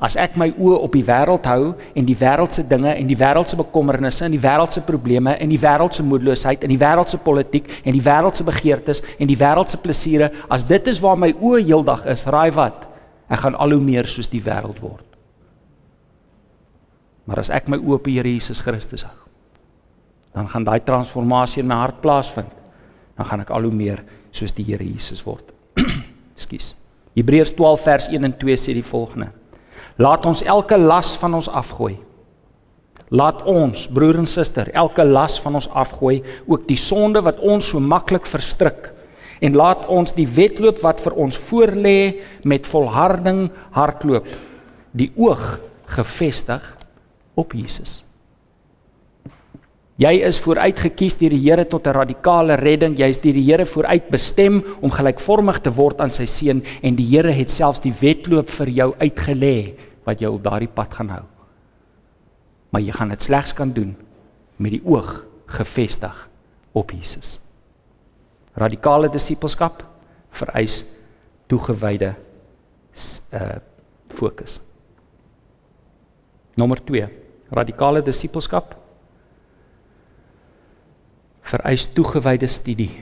As 0.00 0.14
ek 0.16 0.36
my 0.40 0.46
oë 0.54 0.78
op 0.80 0.94
die 0.96 1.04
wêreld 1.04 1.44
hou 1.50 1.72
en 1.98 2.06
die 2.08 2.16
wêreldse 2.16 2.62
dinge 2.64 2.92
en 2.94 3.08
die 3.08 3.18
wêreldse 3.20 3.58
bekommernisse 3.58 4.24
en 4.24 4.32
die 4.32 4.40
wêreldse 4.40 4.80
probleme 4.86 5.34
en 5.36 5.50
die 5.52 5.60
wêreldse 5.60 6.04
moedeloosheid 6.06 6.64
en 6.64 6.72
die 6.72 6.80
wêreldse 6.80 7.20
politiek 7.20 7.68
en 7.82 7.92
die 7.96 8.04
wêreldse 8.04 8.46
begeertes 8.46 9.02
en 9.18 9.28
die 9.28 9.36
wêreldse 9.36 9.80
plesiere, 9.82 10.30
as 10.48 10.64
dit 10.64 10.88
is 10.88 11.02
waar 11.04 11.18
my 11.20 11.34
oë 11.36 11.64
heeldag 11.66 12.06
is, 12.14 12.24
raai 12.32 12.48
wat? 12.56 12.86
Ek 13.28 13.42
gaan 13.44 13.58
al 13.60 13.76
hoe 13.76 13.82
meer 13.82 14.08
soos 14.08 14.30
die 14.30 14.42
wêreld 14.42 14.80
word. 14.80 15.04
Maar 17.28 17.44
as 17.44 17.52
ek 17.52 17.68
my 17.68 17.76
oë 17.76 17.98
op 17.98 18.08
die 18.08 18.16
Here 18.16 18.32
Jesus 18.32 18.64
Christus 18.64 19.04
hou, 19.04 19.29
dan 20.34 20.48
gaan 20.48 20.64
daai 20.64 20.80
transformasie 20.86 21.62
in 21.62 21.68
my 21.70 21.80
hart 21.82 22.00
plaasvind. 22.02 22.50
Dan 23.18 23.26
gaan 23.26 23.42
ek 23.44 23.50
al 23.54 23.66
hoe 23.66 23.74
meer 23.74 24.04
soos 24.32 24.54
die 24.54 24.64
Here 24.68 24.84
Jesus 24.84 25.24
word. 25.26 25.50
Ekskuus. 26.38 26.74
Hebreërs 27.18 27.52
12 27.58 27.82
vers 27.84 28.06
1 28.12 28.28
en 28.28 28.36
2 28.38 28.56
sê 28.60 28.74
die 28.76 28.86
volgende: 28.86 29.32
Laat 29.98 30.26
ons 30.26 30.42
elke 30.46 30.78
las 30.78 31.16
van 31.20 31.34
ons 31.40 31.50
afgooi. 31.50 31.98
Laat 33.10 33.42
ons, 33.50 33.88
broer 33.90 34.20
en 34.20 34.28
suster, 34.30 34.68
elke 34.70 35.02
las 35.02 35.40
van 35.42 35.58
ons 35.58 35.66
afgooi, 35.74 36.20
ook 36.46 36.68
die 36.68 36.78
sonde 36.78 37.18
wat 37.26 37.40
ons 37.42 37.72
so 37.72 37.82
maklik 37.82 38.28
verstrik. 38.30 38.92
En 39.42 39.56
laat 39.58 39.82
ons 39.90 40.14
die 40.14 40.28
wedloop 40.30 40.78
wat 40.84 41.00
vir 41.02 41.16
ons 41.18 41.38
voorlê 41.48 42.20
met 42.46 42.68
volharding 42.70 43.48
hardloop. 43.74 44.28
Die 44.94 45.10
oog 45.18 45.58
gefestig 45.90 46.62
op 47.34 47.56
Jesus. 47.56 48.04
Jy 50.00 50.14
is 50.24 50.38
vooruit 50.40 50.78
gekies 50.80 51.18
deur 51.20 51.34
die 51.34 51.42
Here 51.44 51.66
tot 51.68 51.86
'n 51.86 51.92
radikale 51.92 52.56
redding. 52.56 52.96
Jy 52.96 53.08
is 53.10 53.18
deur 53.18 53.34
die 53.34 53.44
Here 53.44 53.66
vooruit 53.66 54.08
bestem 54.08 54.62
om 54.80 54.90
gelykvormig 54.90 55.60
te 55.60 55.70
word 55.70 56.00
aan 56.00 56.10
sy 56.10 56.24
seun 56.24 56.62
en 56.82 56.96
die 56.96 57.04
Here 57.04 57.30
het 57.30 57.50
selfs 57.50 57.80
die 57.80 57.92
wedloop 57.92 58.48
vir 58.48 58.68
jou 58.68 58.94
uitgelê 58.98 59.74
wat 60.06 60.20
jou 60.20 60.34
op 60.34 60.42
daardie 60.42 60.68
pad 60.68 60.94
gaan 60.94 61.08
hou. 61.08 61.24
Maar 62.70 62.80
jy 62.80 62.92
gaan 62.92 63.08
dit 63.08 63.22
slegs 63.22 63.52
kan 63.52 63.72
doen 63.72 63.96
met 64.56 64.72
die 64.72 64.82
oog 64.84 65.24
gefestig 65.46 66.28
op 66.72 66.90
Jesus. 66.90 67.38
Radikale 68.56 69.10
disippelskap 69.10 69.84
vereis 70.30 70.84
toegewyde 71.46 72.14
uh 73.32 73.58
fokus. 74.08 74.60
Nommer 76.56 76.84
2. 76.84 77.08
Radikale 77.50 78.02
disippelskap 78.02 78.74
vereis 81.50 81.86
toegewyde 81.94 82.48
studie. 82.48 82.92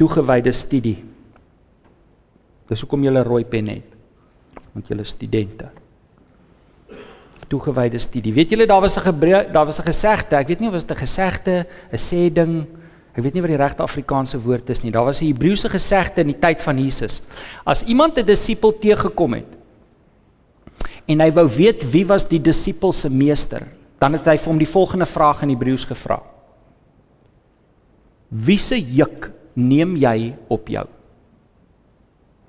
Toegewyde 0.00 0.52
studie. 0.56 0.98
Dis 2.70 2.80
hoekom 2.80 3.04
jy 3.04 3.12
'n 3.12 3.24
rooi 3.24 3.44
pen 3.44 3.68
het. 3.68 3.88
Want 4.72 4.88
jy 4.88 5.00
is 5.00 5.08
studente. 5.08 5.68
Toegewyde 7.48 7.98
studie. 7.98 8.32
Weet 8.32 8.50
julle 8.50 8.66
daar 8.66 8.80
was 8.80 8.96
'n 8.96 9.20
daar 9.52 9.66
was 9.66 9.78
'n 9.78 9.86
gesegde, 9.86 10.36
ek 10.36 10.48
weet 10.48 10.60
nie 10.60 10.68
of 10.68 10.74
dit 10.74 10.90
'n 10.90 11.06
gesegde, 11.06 11.66
'n 11.92 11.96
sê 11.96 12.32
ding, 12.32 12.66
ek 13.14 13.22
weet 13.22 13.34
nie 13.34 13.40
wat 13.40 13.50
die 13.50 13.56
regte 13.56 13.82
Afrikaanse 13.82 14.40
woord 14.40 14.70
is 14.70 14.82
nie. 14.82 14.90
Daar 14.90 15.04
was 15.04 15.20
'n 15.20 15.26
Hebreëse 15.26 15.68
gesegde 15.68 16.20
in 16.20 16.26
die 16.26 16.38
tyd 16.38 16.62
van 16.62 16.78
Jesus. 16.78 17.22
As 17.64 17.84
iemand 17.84 18.18
'n 18.18 18.24
disipel 18.24 18.72
teëgekom 18.78 19.34
het 19.34 19.56
en 21.06 21.20
hy 21.20 21.32
wou 21.32 21.48
weet 21.48 21.90
wie 21.90 22.06
was 22.06 22.28
die 22.28 22.40
disipel 22.40 22.92
se 22.92 23.10
meester, 23.10 23.62
dan 23.98 24.12
het 24.12 24.24
hy 24.24 24.36
vir 24.36 24.48
hom 24.48 24.58
die 24.58 24.68
volgende 24.68 25.06
vraag 25.06 25.42
in 25.42 25.48
Hebreëus 25.50 25.84
gevra. 25.84 26.33
Wie 28.28 28.58
se 28.58 28.78
juk 28.78 29.30
neem 29.54 29.96
jy 30.00 30.34
op 30.52 30.68
jou? 30.68 30.84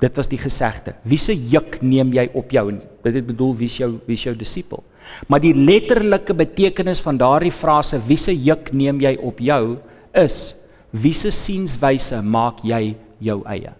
Dit 0.01 0.17
was 0.19 0.27
die 0.27 0.39
gesegde. 0.39 0.95
Wie 1.07 1.19
se 1.21 1.33
juk 1.33 1.79
neem 1.81 2.11
jy 2.15 2.27
op 2.35 2.51
jou? 2.51 2.67
Dit 3.05 3.13
het 3.13 3.27
bedoel 3.27 3.55
wie 3.61 3.69
is 3.69 3.77
jou 3.79 3.95
wie 4.07 4.17
is 4.17 4.25
jou 4.25 4.35
disipel? 4.35 4.83
Maar 5.29 5.43
die 5.43 5.53
letterlike 5.53 6.33
betekenis 6.33 7.01
van 7.05 7.19
daardie 7.21 7.53
frase 7.53 7.99
wie 8.07 8.17
se 8.17 8.33
juk 8.33 8.71
neem 8.73 8.99
jy 9.03 9.15
op 9.21 9.39
jou 9.39 9.77
is 10.15 10.55
wie 10.95 11.13
se 11.13 11.31
sienswyse 11.31 12.21
maak 12.23 12.63
jy 12.65 12.95
jou 13.19 13.41
eie? 13.51 13.73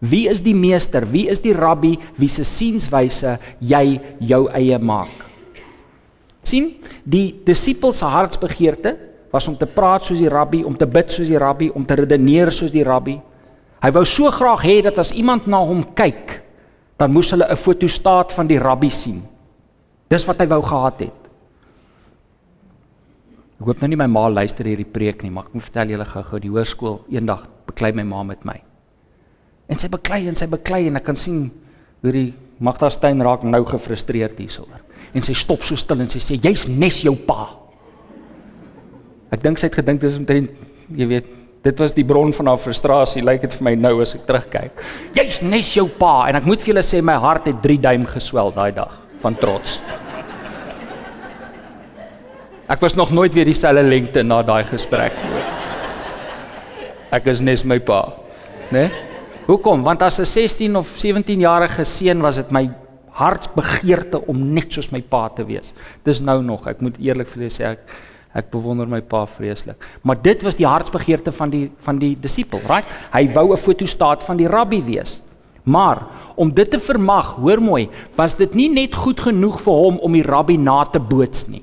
Wie 0.00 0.26
is 0.32 0.40
die 0.40 0.56
meester? 0.56 1.04
Wie 1.06 1.28
is 1.28 1.42
die 1.44 1.54
rabbi 1.54 1.94
wie 2.16 2.30
se 2.32 2.44
sienswyse 2.44 3.38
jy 3.60 4.00
jou 4.18 4.46
eie 4.56 4.78
maak? 4.78 5.30
sien 6.50 6.72
die 7.04 7.32
disipels 7.46 8.02
hartsbegeerte 8.04 8.96
was 9.30 9.48
om 9.48 9.56
te 9.56 9.66
praat 9.66 10.04
soos 10.04 10.18
die 10.18 10.30
rabbi, 10.30 10.64
om 10.66 10.76
te 10.76 10.86
bid 10.86 11.12
soos 11.12 11.28
die 11.30 11.38
rabbi, 11.38 11.70
om 11.74 11.84
te 11.86 11.94
redeneer 11.94 12.50
soos 12.52 12.72
die 12.74 12.84
rabbi. 12.84 13.16
Hy 13.80 13.90
wou 13.94 14.04
so 14.04 14.30
graag 14.34 14.64
hê 14.66 14.80
dat 14.82 14.98
as 14.98 15.12
iemand 15.16 15.46
na 15.46 15.62
hom 15.64 15.84
kyk, 15.96 16.40
dan 16.98 17.12
moes 17.12 17.30
hulle 17.30 17.46
'n 17.48 17.56
fotostaat 17.56 18.32
van 18.32 18.46
die 18.46 18.58
rabbi 18.58 18.90
sien. 18.90 19.22
Dis 20.10 20.26
wat 20.26 20.38
hy 20.38 20.46
wou 20.46 20.62
gehad 20.62 21.00
het. 21.00 21.20
Ek 23.60 23.66
hoop 23.66 23.80
nou 23.80 23.88
nie 23.88 23.96
my 23.96 24.06
ma 24.06 24.28
luister 24.28 24.64
hierdie 24.64 24.88
preek 24.88 25.22
nie, 25.22 25.30
maar 25.30 25.44
ek 25.44 25.54
moet 25.54 25.62
vertel 25.62 25.88
julle 25.88 26.04
gou-gou 26.04 26.38
die 26.40 26.48
hoërskool 26.48 27.00
eendag 27.12 27.46
beklei 27.66 27.92
my 27.92 28.02
ma 28.02 28.22
met 28.22 28.44
my. 28.44 28.56
En 29.68 29.76
sy 29.76 29.88
beklei 29.88 30.26
en 30.28 30.34
sy 30.34 30.46
beklei 30.46 30.86
en 30.88 30.96
ek 30.96 31.04
kan 31.04 31.16
sien 31.16 31.50
hoe 32.02 32.12
die 32.12 32.34
Magda 32.58 32.90
Steyn 32.90 33.20
raak 33.22 33.44
nou 33.44 33.60
gefrustreerd 33.64 34.38
hiersoor. 34.38 34.80
En 35.14 35.22
sy 35.22 35.34
stop 35.34 35.62
so 35.62 35.76
stil 35.76 36.00
en 36.00 36.08
sy 36.08 36.18
sê 36.18 36.38
jy's 36.40 36.66
nes 36.68 37.02
jou 37.04 37.14
pa. 37.14 37.59
Ek 39.30 39.42
dink 39.42 39.58
sy 39.58 39.68
het 39.68 39.78
gedink 39.78 40.00
dis 40.00 40.18
omtrent 40.18 40.50
jy 40.96 41.06
weet 41.06 41.36
Dit 41.60 41.76
was 41.76 41.92
die 41.92 42.06
bron 42.08 42.30
van 42.32 42.48
haar 42.48 42.60
frustrasie, 42.60 43.20
lyk 43.20 43.42
dit 43.44 43.52
vir 43.58 43.64
my 43.66 43.74
nou 43.76 43.98
as 44.00 44.14
ek 44.16 44.22
terugkyk. 44.24 44.78
Jy's 45.12 45.42
nes 45.44 45.74
jou 45.76 45.84
pa 45.92 46.30
en 46.30 46.38
ek 46.38 46.46
moet 46.48 46.62
vir 46.62 46.72
julle 46.72 46.84
sê 46.86 47.02
my 47.04 47.18
hart 47.20 47.50
het 47.50 47.58
3 47.60 47.76
duim 47.84 48.06
geswel 48.08 48.48
daai 48.56 48.70
dag 48.72 48.94
van 49.20 49.36
trots. 49.36 49.76
Ek 52.70 52.80
was 52.80 52.96
nog 52.96 53.12
nooit 53.12 53.36
weer 53.36 53.44
dieselfde 53.44 53.84
lengte 53.84 54.24
na 54.24 54.40
daai 54.46 54.64
gesprek 54.70 55.12
nie. 55.20 55.44
Ek 57.12 57.28
is 57.28 57.44
nes 57.44 57.66
my 57.68 57.76
pa, 57.82 58.06
né? 58.70 58.86
Nee? 58.86 59.06
Hoekom? 59.50 59.82
Want 59.84 60.02
as 60.02 60.20
'n 60.20 60.24
16 60.24 60.76
of 60.76 60.88
17 60.96 61.40
jarige 61.40 61.84
seun 61.84 62.22
was 62.22 62.36
dit 62.36 62.50
my 62.50 62.70
hartsbegeerte 63.10 64.26
om 64.26 64.54
net 64.54 64.72
soos 64.72 64.92
my 64.92 65.02
pa 65.02 65.28
te 65.28 65.44
wees. 65.44 65.72
Dis 66.04 66.20
nou 66.20 66.42
nog, 66.42 66.66
ek 66.66 66.80
moet 66.80 66.96
eerlik 66.98 67.28
vir 67.28 67.42
julle 67.42 67.50
sê 67.50 67.64
ek 67.64 67.80
ek 68.36 68.50
bewonder 68.52 68.86
my 68.88 69.00
pa 69.02 69.24
vreeslik. 69.26 69.80
Maar 70.02 70.20
dit 70.22 70.42
was 70.42 70.58
die 70.58 70.66
hartsbegeerte 70.66 71.32
van 71.32 71.50
die 71.50 71.64
van 71.86 71.98
die 71.98 72.14
disipel, 72.20 72.62
right? 72.68 72.86
Hy 73.12 73.26
wou 73.34 73.52
'n 73.52 73.56
fotostaat 73.56 74.22
van 74.22 74.36
die 74.36 74.48
rabbi 74.48 74.82
wees. 74.82 75.20
Maar 75.64 76.06
om 76.36 76.54
dit 76.54 76.70
te 76.70 76.80
vermag, 76.80 77.36
hoor 77.36 77.60
mooi, 77.60 77.88
was 78.16 78.34
dit 78.34 78.54
nie 78.54 78.68
net 78.68 78.94
goed 78.94 79.20
genoeg 79.20 79.60
vir 79.60 79.72
hom 79.72 79.98
om 79.98 80.12
die 80.12 80.22
rabbi 80.22 80.56
na 80.56 80.84
te 80.84 81.00
boots 81.00 81.48
nie. 81.48 81.62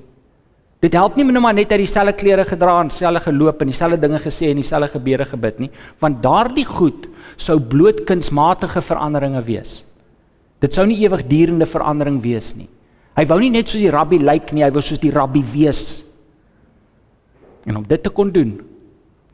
Dit 0.79 0.93
help 0.93 1.15
nie 1.17 1.25
net 1.25 1.41
maar 1.41 1.55
net 1.57 1.71
uit 1.71 1.79
dieselfde 1.79 2.13
klere 2.13 2.45
gedra 2.45 2.81
en 2.81 2.91
dieselfde 2.91 3.23
geloop 3.25 3.61
en 3.61 3.67
dieselfde 3.71 3.97
dinge 3.97 4.19
gesê 4.21 4.51
en 4.51 4.59
dieselfde 4.61 4.91
gebede 4.93 5.25
gebid 5.25 5.59
nie, 5.59 5.71
want 5.99 6.21
daardie 6.21 6.65
goed 6.65 7.07
sou 7.35 7.59
bloot 7.59 8.03
kunsmatige 8.05 8.81
veranderinge 8.81 9.41
wees. 9.43 9.83
Dit 10.61 10.73
sou 10.73 10.85
nie 10.85 10.99
ewigdurende 11.01 11.65
verandering 11.65 12.21
wees 12.21 12.53
nie. 12.55 12.69
Hy 13.17 13.25
wou 13.25 13.39
nie 13.41 13.49
net 13.49 13.69
soos 13.69 13.81
die 13.81 13.93
rabbi 13.93 14.19
lyk 14.21 14.53
nie, 14.53 14.63
hy 14.63 14.69
wou 14.73 14.83
soos 14.85 15.01
die 15.01 15.13
rabbi 15.13 15.41
wees. 15.41 16.03
En 17.67 17.77
om 17.81 17.85
dit 17.87 18.03
te 18.03 18.11
kon 18.13 18.31
doen, 18.31 18.55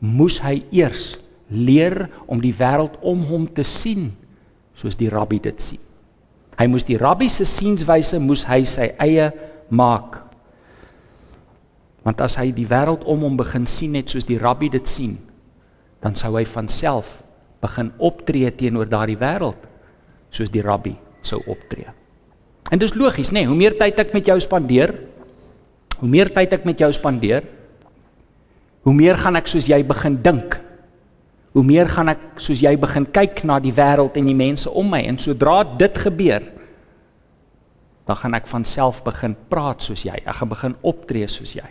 moes 0.02 0.40
hy 0.42 0.58
eers 0.74 1.14
leer 1.48 2.08
om 2.26 2.40
die 2.42 2.54
wêreld 2.56 2.96
om 3.06 3.22
hom 3.28 3.46
te 3.54 3.64
sien 3.68 4.10
soos 4.74 4.98
die 4.98 5.10
rabbi 5.12 5.38
dit 5.42 5.60
sien. 5.62 5.80
Hy 6.58 6.66
moes 6.70 6.86
die 6.86 6.98
rabbi 6.98 7.28
se 7.30 7.46
sienswyse 7.48 8.18
moes 8.22 8.44
hy 8.48 8.62
sy 8.68 8.90
eie 9.02 9.30
maak. 9.74 10.20
Want 12.04 12.20
as 12.24 12.36
hy 12.38 12.50
die 12.54 12.68
wêreld 12.68 13.06
om 13.10 13.24
hom 13.26 13.38
begin 13.38 13.68
sien 13.70 13.94
net 13.96 14.12
soos 14.12 14.26
die 14.28 14.38
rabbi 14.40 14.68
dit 14.72 14.88
sien, 14.90 15.16
dan 16.04 16.18
sou 16.18 16.34
hy 16.36 16.44
van 16.48 16.68
self 16.68 17.20
begin 17.64 17.94
optree 18.02 18.50
teenoor 18.52 18.90
daardie 18.90 19.18
wêreld 19.18 19.60
soos 20.34 20.50
die 20.52 20.62
rabbi 20.62 20.92
sou 21.24 21.40
optree. 21.48 21.88
En 22.72 22.80
dis 22.80 22.94
logies, 22.96 23.30
nê, 23.32 23.42
nee, 23.42 23.48
hoe 23.48 23.56
meer 23.56 23.76
tyd 23.78 23.98
ek 24.02 24.12
met 24.16 24.28
jou 24.28 24.36
spandeer, 24.42 24.92
hoe 26.00 26.08
meer 26.10 26.30
tyd 26.34 26.52
ek 26.56 26.66
met 26.68 26.80
jou 26.80 26.90
spandeer, 26.92 27.46
hoe 28.84 28.94
meer 28.94 29.18
gaan 29.20 29.36
ek 29.40 29.48
soos 29.50 29.68
jy 29.68 29.80
begin 29.86 30.18
dink. 30.22 30.58
Hoe 31.54 31.62
meer 31.64 31.88
gaan 31.88 32.10
ek 32.12 32.40
soos 32.42 32.60
jy 32.60 32.74
begin 32.80 33.06
kyk 33.06 33.44
na 33.46 33.60
die 33.62 33.72
wêreld 33.74 34.16
en 34.18 34.28
die 34.28 34.36
mense 34.36 34.70
om 34.70 34.90
my 34.90 35.00
en 35.06 35.20
sodra 35.22 35.62
dit 35.64 36.00
gebeur, 36.02 36.42
dan 38.04 38.18
gaan 38.20 38.36
ek 38.36 38.48
van 38.50 38.66
self 38.68 39.00
begin 39.06 39.36
praat 39.48 39.86
soos 39.86 40.02
jy. 40.04 40.16
Ek 40.20 40.36
gaan 40.40 40.50
begin 40.50 40.74
optree 40.84 41.28
soos 41.30 41.54
jy. 41.56 41.66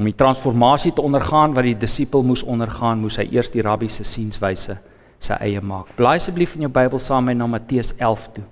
Om 0.00 0.08
die 0.08 0.16
transformasie 0.16 0.94
te 0.96 1.04
ondergaan 1.04 1.52
wat 1.54 1.68
die 1.68 1.76
disipel 1.76 2.24
moes 2.24 2.42
ondergaan, 2.42 3.02
moes 3.04 3.20
hy 3.20 3.28
eers 3.28 3.52
die 3.52 3.62
rabbi 3.62 3.90
se 3.92 4.06
sienswyse 4.08 4.78
sy 5.22 5.36
eie 5.44 5.60
maak. 5.62 5.92
Blaai 5.98 6.16
asseblief 6.16 6.56
in 6.56 6.64
jou 6.66 6.72
Bybel 6.72 6.98
saam 6.98 7.28
met 7.28 7.38
na 7.38 7.46
Matteus 7.46 7.92
11 7.98 8.24
toe. 8.38 8.46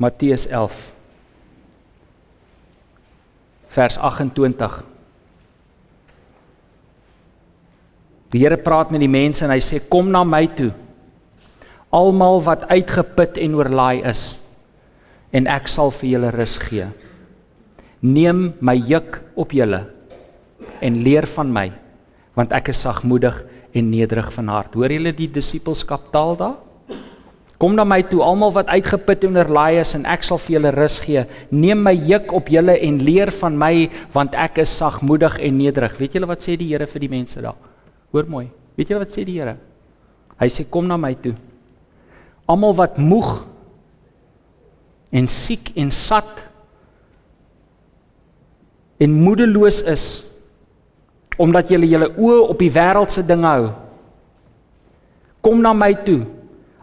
Matteus 0.00 0.46
11 0.48 0.92
vers 3.70 3.98
28 4.00 4.78
Die 8.30 8.40
Here 8.40 8.56
praat 8.56 8.94
met 8.94 9.02
die 9.02 9.10
mense 9.10 9.44
en 9.44 9.52
hy 9.52 9.60
sê 9.60 9.82
kom 9.90 10.08
na 10.14 10.22
my 10.24 10.46
toe 10.56 10.70
almal 11.92 12.40
wat 12.46 12.64
uitgeput 12.70 13.36
en 13.42 13.58
oorlaai 13.58 14.00
is 14.08 14.24
en 15.36 15.50
ek 15.50 15.68
sal 15.70 15.92
vir 15.94 16.08
julle 16.14 16.30
rus 16.34 16.56
gee. 16.58 16.88
Neem 18.02 18.54
my 18.64 18.74
juk 18.74 19.20
op 19.38 19.52
julle 19.54 19.84
en 20.80 20.98
leer 21.04 21.28
van 21.36 21.52
my 21.52 21.68
want 22.38 22.54
ek 22.56 22.70
is 22.72 22.80
sagmoedig 22.86 23.36
en 23.76 23.90
nederig 23.90 24.32
van 24.32 24.48
hart. 24.48 24.74
Hoor 24.74 24.90
julle 24.96 25.12
die 25.14 25.28
disipelskap 25.30 26.08
taal 26.14 26.38
daar? 26.38 26.58
Kom 27.60 27.74
na 27.76 27.84
my 27.84 28.00
toe 28.08 28.22
almal 28.24 28.54
wat 28.56 28.70
uitgeput 28.72 29.26
en 29.28 29.36
oorlaai 29.36 29.82
is 29.82 29.92
en 29.98 30.06
ek 30.08 30.24
sal 30.24 30.40
vir 30.40 30.56
julle 30.56 30.72
rus 30.72 30.96
gee. 31.04 31.26
Neem 31.52 31.82
my 31.84 31.92
juk 31.92 32.32
op 32.38 32.48
julle 32.48 32.78
en 32.80 33.00
leer 33.04 33.32
van 33.36 33.58
my 33.60 33.74
want 34.14 34.36
ek 34.38 34.62
is 34.64 34.72
sagmoedig 34.80 35.36
en 35.44 35.58
nederig. 35.60 35.98
Weet 36.00 36.16
julle 36.16 36.30
wat 36.30 36.40
sê 36.46 36.56
die 36.56 36.70
Here 36.72 36.88
vir 36.88 37.04
die 37.04 37.12
mense 37.12 37.42
daar? 37.44 37.58
Hoor 38.14 38.30
mooi. 38.32 38.46
Weet 38.80 38.92
julle 38.92 39.04
wat 39.04 39.12
sê 39.12 39.26
die 39.28 39.36
Here? 39.36 39.58
Hy 40.40 40.48
sê 40.48 40.64
kom 40.64 40.88
na 40.88 40.96
my 40.96 41.12
toe. 41.20 41.34
Almal 42.48 42.72
wat 42.80 42.96
moeg 42.96 43.42
en 45.12 45.28
siek 45.28 45.72
en 45.76 45.92
sat 45.92 46.46
en 49.00 49.20
moedeloos 49.20 49.82
is 49.90 50.08
omdat 51.40 51.70
jy 51.72 51.80
julle 51.88 52.10
oë 52.16 52.42
op 52.52 52.60
die 52.60 52.72
wêreldse 52.72 53.24
dinge 53.26 53.48
hou 53.48 53.70
kom 55.44 55.62
na 55.64 55.72
my 55.74 55.92
toe 56.06 56.20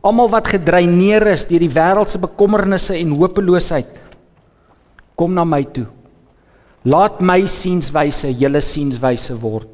almal 0.07 0.31
wat 0.31 0.49
gedreineer 0.55 1.25
is 1.33 1.45
deur 1.49 1.63
die 1.63 1.73
wêreldse 1.73 2.19
bekommernisse 2.23 2.95
en 2.95 3.15
hopeloosheid 3.19 4.03
kom 5.17 5.33
na 5.33 5.43
my 5.43 5.63
toe. 5.73 5.87
Laat 6.87 7.19
my 7.25 7.41
sienswyse 7.49 8.29
julle 8.37 8.61
sienswyse 8.63 9.33
word. 9.41 9.73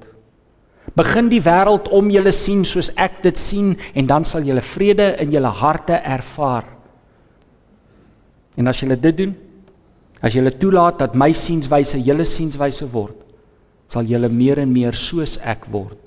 Begin 0.97 1.29
die 1.31 1.41
wêreld 1.43 1.89
om 1.93 2.11
julle 2.13 2.31
sien 2.35 2.63
soos 2.67 2.89
ek 2.99 3.21
dit 3.25 3.39
sien 3.39 3.73
en 3.93 4.07
dan 4.09 4.25
sal 4.27 4.45
julle 4.47 4.63
vrede 4.63 5.13
in 5.21 5.33
julle 5.35 5.51
harte 5.59 5.99
ervaar. 5.99 6.65
En 8.57 8.69
as 8.69 8.79
julle 8.83 8.97
dit 9.01 9.17
doen, 9.17 9.35
as 10.23 10.35
julle 10.37 10.53
toelaat 10.55 11.01
dat 11.01 11.15
my 11.19 11.31
sienswyse 11.35 11.99
julle 11.99 12.25
sienswyse 12.29 12.87
word, 12.93 13.17
sal 13.91 14.07
julle 14.09 14.29
meer 14.31 14.63
en 14.63 14.71
meer 14.71 14.95
soos 14.97 15.35
ek 15.43 15.67
word, 15.73 15.99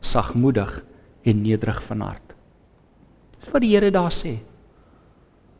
sagmoedig 0.00 0.78
en 1.26 1.42
nederig 1.42 1.80
van 1.88 2.06
hart. 2.06 2.29
Dis 3.40 3.52
wat 3.52 3.64
die 3.64 3.72
Here 3.72 3.90
daar 3.92 4.12
sê. 4.14 4.36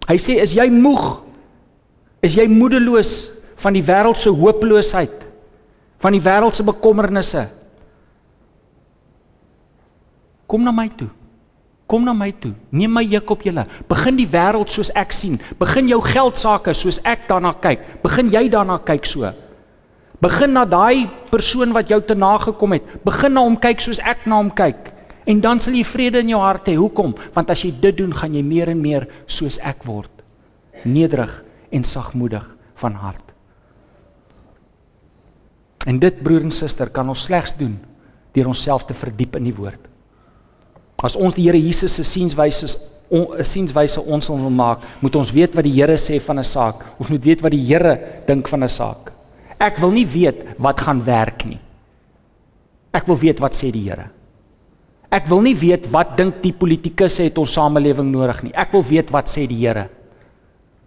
Hy 0.09 0.17
sê 0.21 0.41
is 0.43 0.55
jy 0.57 0.67
moeg? 0.73 1.23
Is 2.25 2.37
jy 2.37 2.47
moedeloos 2.51 3.31
van 3.61 3.77
die 3.77 3.85
wêreld 3.85 4.21
se 4.21 4.33
hopeloosheid? 4.33 5.25
Van 6.01 6.17
die 6.17 6.23
wêreld 6.25 6.57
se 6.57 6.65
bekommernisse? 6.67 7.47
Kom 10.51 10.65
na 10.67 10.73
my 10.75 10.89
toe. 10.99 11.09
Kom 11.91 12.05
na 12.07 12.15
my 12.15 12.31
toe. 12.39 12.53
Neem 12.71 12.93
my 12.95 13.03
juk 13.07 13.31
op 13.35 13.45
julle. 13.47 13.65
Begin 13.91 14.19
die 14.19 14.29
wêreld 14.31 14.71
soos 14.71 14.93
ek 14.99 15.15
sien. 15.15 15.39
Begin 15.59 15.89
jou 15.91 16.01
geld 16.05 16.39
sake 16.39 16.75
soos 16.77 17.01
ek 17.07 17.29
daarna 17.31 17.55
kyk. 17.63 17.83
Begin 18.03 18.31
jy 18.31 18.45
daarna 18.53 18.81
kyk 18.87 19.09
so. 19.09 19.31
Begin 20.21 20.53
na 20.53 20.67
daai 20.69 21.09
persoon 21.33 21.73
wat 21.73 21.89
jou 21.91 22.01
te 22.05 22.15
nagekom 22.15 22.77
het. 22.77 22.97
Begin 23.07 23.35
na 23.35 23.45
hom 23.47 23.57
kyk 23.57 23.81
soos 23.83 24.03
ek 24.05 24.27
na 24.29 24.39
hom 24.43 24.51
kyk. 24.53 24.91
En 25.25 25.41
dan 25.41 25.61
sal 25.61 25.75
jy 25.77 25.85
vrede 25.85 26.23
in 26.23 26.33
jou 26.33 26.41
hart 26.41 26.69
hê. 26.71 26.77
Hoekom? 26.79 27.15
Want 27.35 27.51
as 27.51 27.65
jy 27.65 27.73
dit 27.81 27.97
doen, 27.97 28.13
gaan 28.17 28.35
jy 28.35 28.43
meer 28.43 28.69
en 28.73 28.81
meer 28.81 29.09
soos 29.27 29.59
ek 29.59 29.85
word. 29.85 30.11
Nederig 30.85 31.33
en 31.71 31.85
sagmoedig 31.85 32.47
van 32.81 32.95
hart. 32.95 33.27
En 35.87 35.99
dit 36.01 36.23
broer 36.23 36.45
en 36.45 36.53
suster 36.53 36.91
kan 36.93 37.09
ons 37.09 37.27
slegs 37.29 37.55
doen 37.57 37.79
deur 38.35 38.51
onsself 38.53 38.85
te 38.87 38.95
verdiep 38.95 39.37
in 39.37 39.49
die 39.49 39.55
woord. 39.57 39.81
As 41.01 41.17
ons 41.17 41.35
die 41.35 41.47
Here 41.49 41.59
Jesus 41.59 41.95
se 41.97 42.05
sienswyse 42.05 42.69
'n 43.11 43.45
sienswyse 43.45 44.01
ons 44.01 44.29
wil 44.29 44.51
maak, 44.51 44.79
moet 45.01 45.17
ons 45.17 45.33
weet 45.33 45.55
wat 45.55 45.65
die 45.65 45.75
Here 45.75 45.97
sê 45.97 46.21
van 46.21 46.39
'n 46.39 46.45
saak. 46.45 46.85
Ons 46.99 47.09
moet 47.09 47.25
weet 47.25 47.41
wat 47.41 47.51
die 47.51 47.67
Here 47.67 48.23
dink 48.27 48.49
van 48.49 48.63
'n 48.63 48.69
saak. 48.69 49.13
Ek 49.59 49.79
wil 49.79 49.91
nie 49.91 50.07
weet 50.07 50.59
wat 50.59 50.81
gaan 50.81 51.05
werk 51.05 51.45
nie. 51.45 51.59
Ek 52.93 53.07
wil 53.07 53.17
weet 53.17 53.41
wat 53.41 53.55
sê 53.55 53.73
die 53.73 53.89
Here. 53.89 54.11
Ek 55.11 55.27
wil 55.27 55.43
nie 55.43 55.57
weet 55.59 55.89
wat 55.91 56.15
dink 56.19 56.39
die 56.45 56.55
politikusse 56.55 57.25
het 57.27 57.39
ons 57.39 57.53
samelewing 57.57 58.13
nodig 58.13 58.45
nie. 58.47 58.55
Ek 58.55 58.71
wil 58.73 58.85
weet 58.87 59.11
wat 59.11 59.31
sê 59.31 59.47
die 59.51 59.59
Here. 59.59 59.89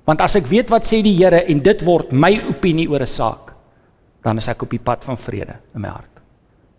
Want 0.07 0.23
as 0.23 0.36
ek 0.39 0.47
weet 0.47 0.71
wat 0.71 0.88
sê 0.88 1.01
die 1.03 1.15
Here 1.17 1.43
en 1.51 1.59
dit 1.63 1.83
word 1.83 2.12
my 2.15 2.31
opinie 2.49 2.88
oor 2.88 3.03
'n 3.03 3.07
saak, 3.07 3.51
dan 4.23 4.38
is 4.38 4.47
ek 4.47 4.63
op 4.63 4.69
die 4.69 4.79
pad 4.79 5.03
van 5.03 5.17
vrede 5.17 5.59
in 5.75 5.81
my 5.81 5.89
hart. 5.89 6.21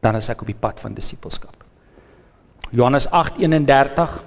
Dan 0.00 0.16
is 0.16 0.28
ek 0.30 0.40
op 0.40 0.46
die 0.46 0.60
pad 0.60 0.80
van 0.80 0.94
disippelskap. 0.94 1.64
Johannes 2.72 3.06
8:31 3.06 4.24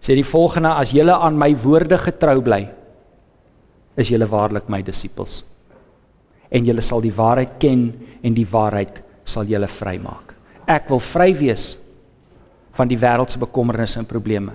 sê 0.00 0.16
die 0.16 0.24
volgende 0.24 0.72
as 0.74 0.90
julle 0.96 1.12
aan 1.12 1.36
my 1.38 1.52
woorde 1.54 1.98
getrou 1.98 2.40
bly 2.40 2.64
is 4.00 4.08
julle 4.08 4.26
waarlik 4.26 4.68
my 4.72 4.80
disippels 4.82 5.42
en 6.50 6.66
julle 6.66 6.80
sal 6.80 7.04
die 7.04 7.14
waarheid 7.14 7.58
ken 7.60 7.92
en 8.24 8.34
die 8.34 8.46
waarheid 8.48 9.02
sal 9.28 9.44
julle 9.44 9.68
vrymaak 9.68 10.29
ek 10.70 10.88
wil 10.92 11.02
vry 11.02 11.32
wees 11.34 11.72
van 12.78 12.88
die 12.88 12.98
wêreldse 12.98 13.40
bekommernisse 13.42 13.98
en 13.98 14.06
probleme 14.06 14.54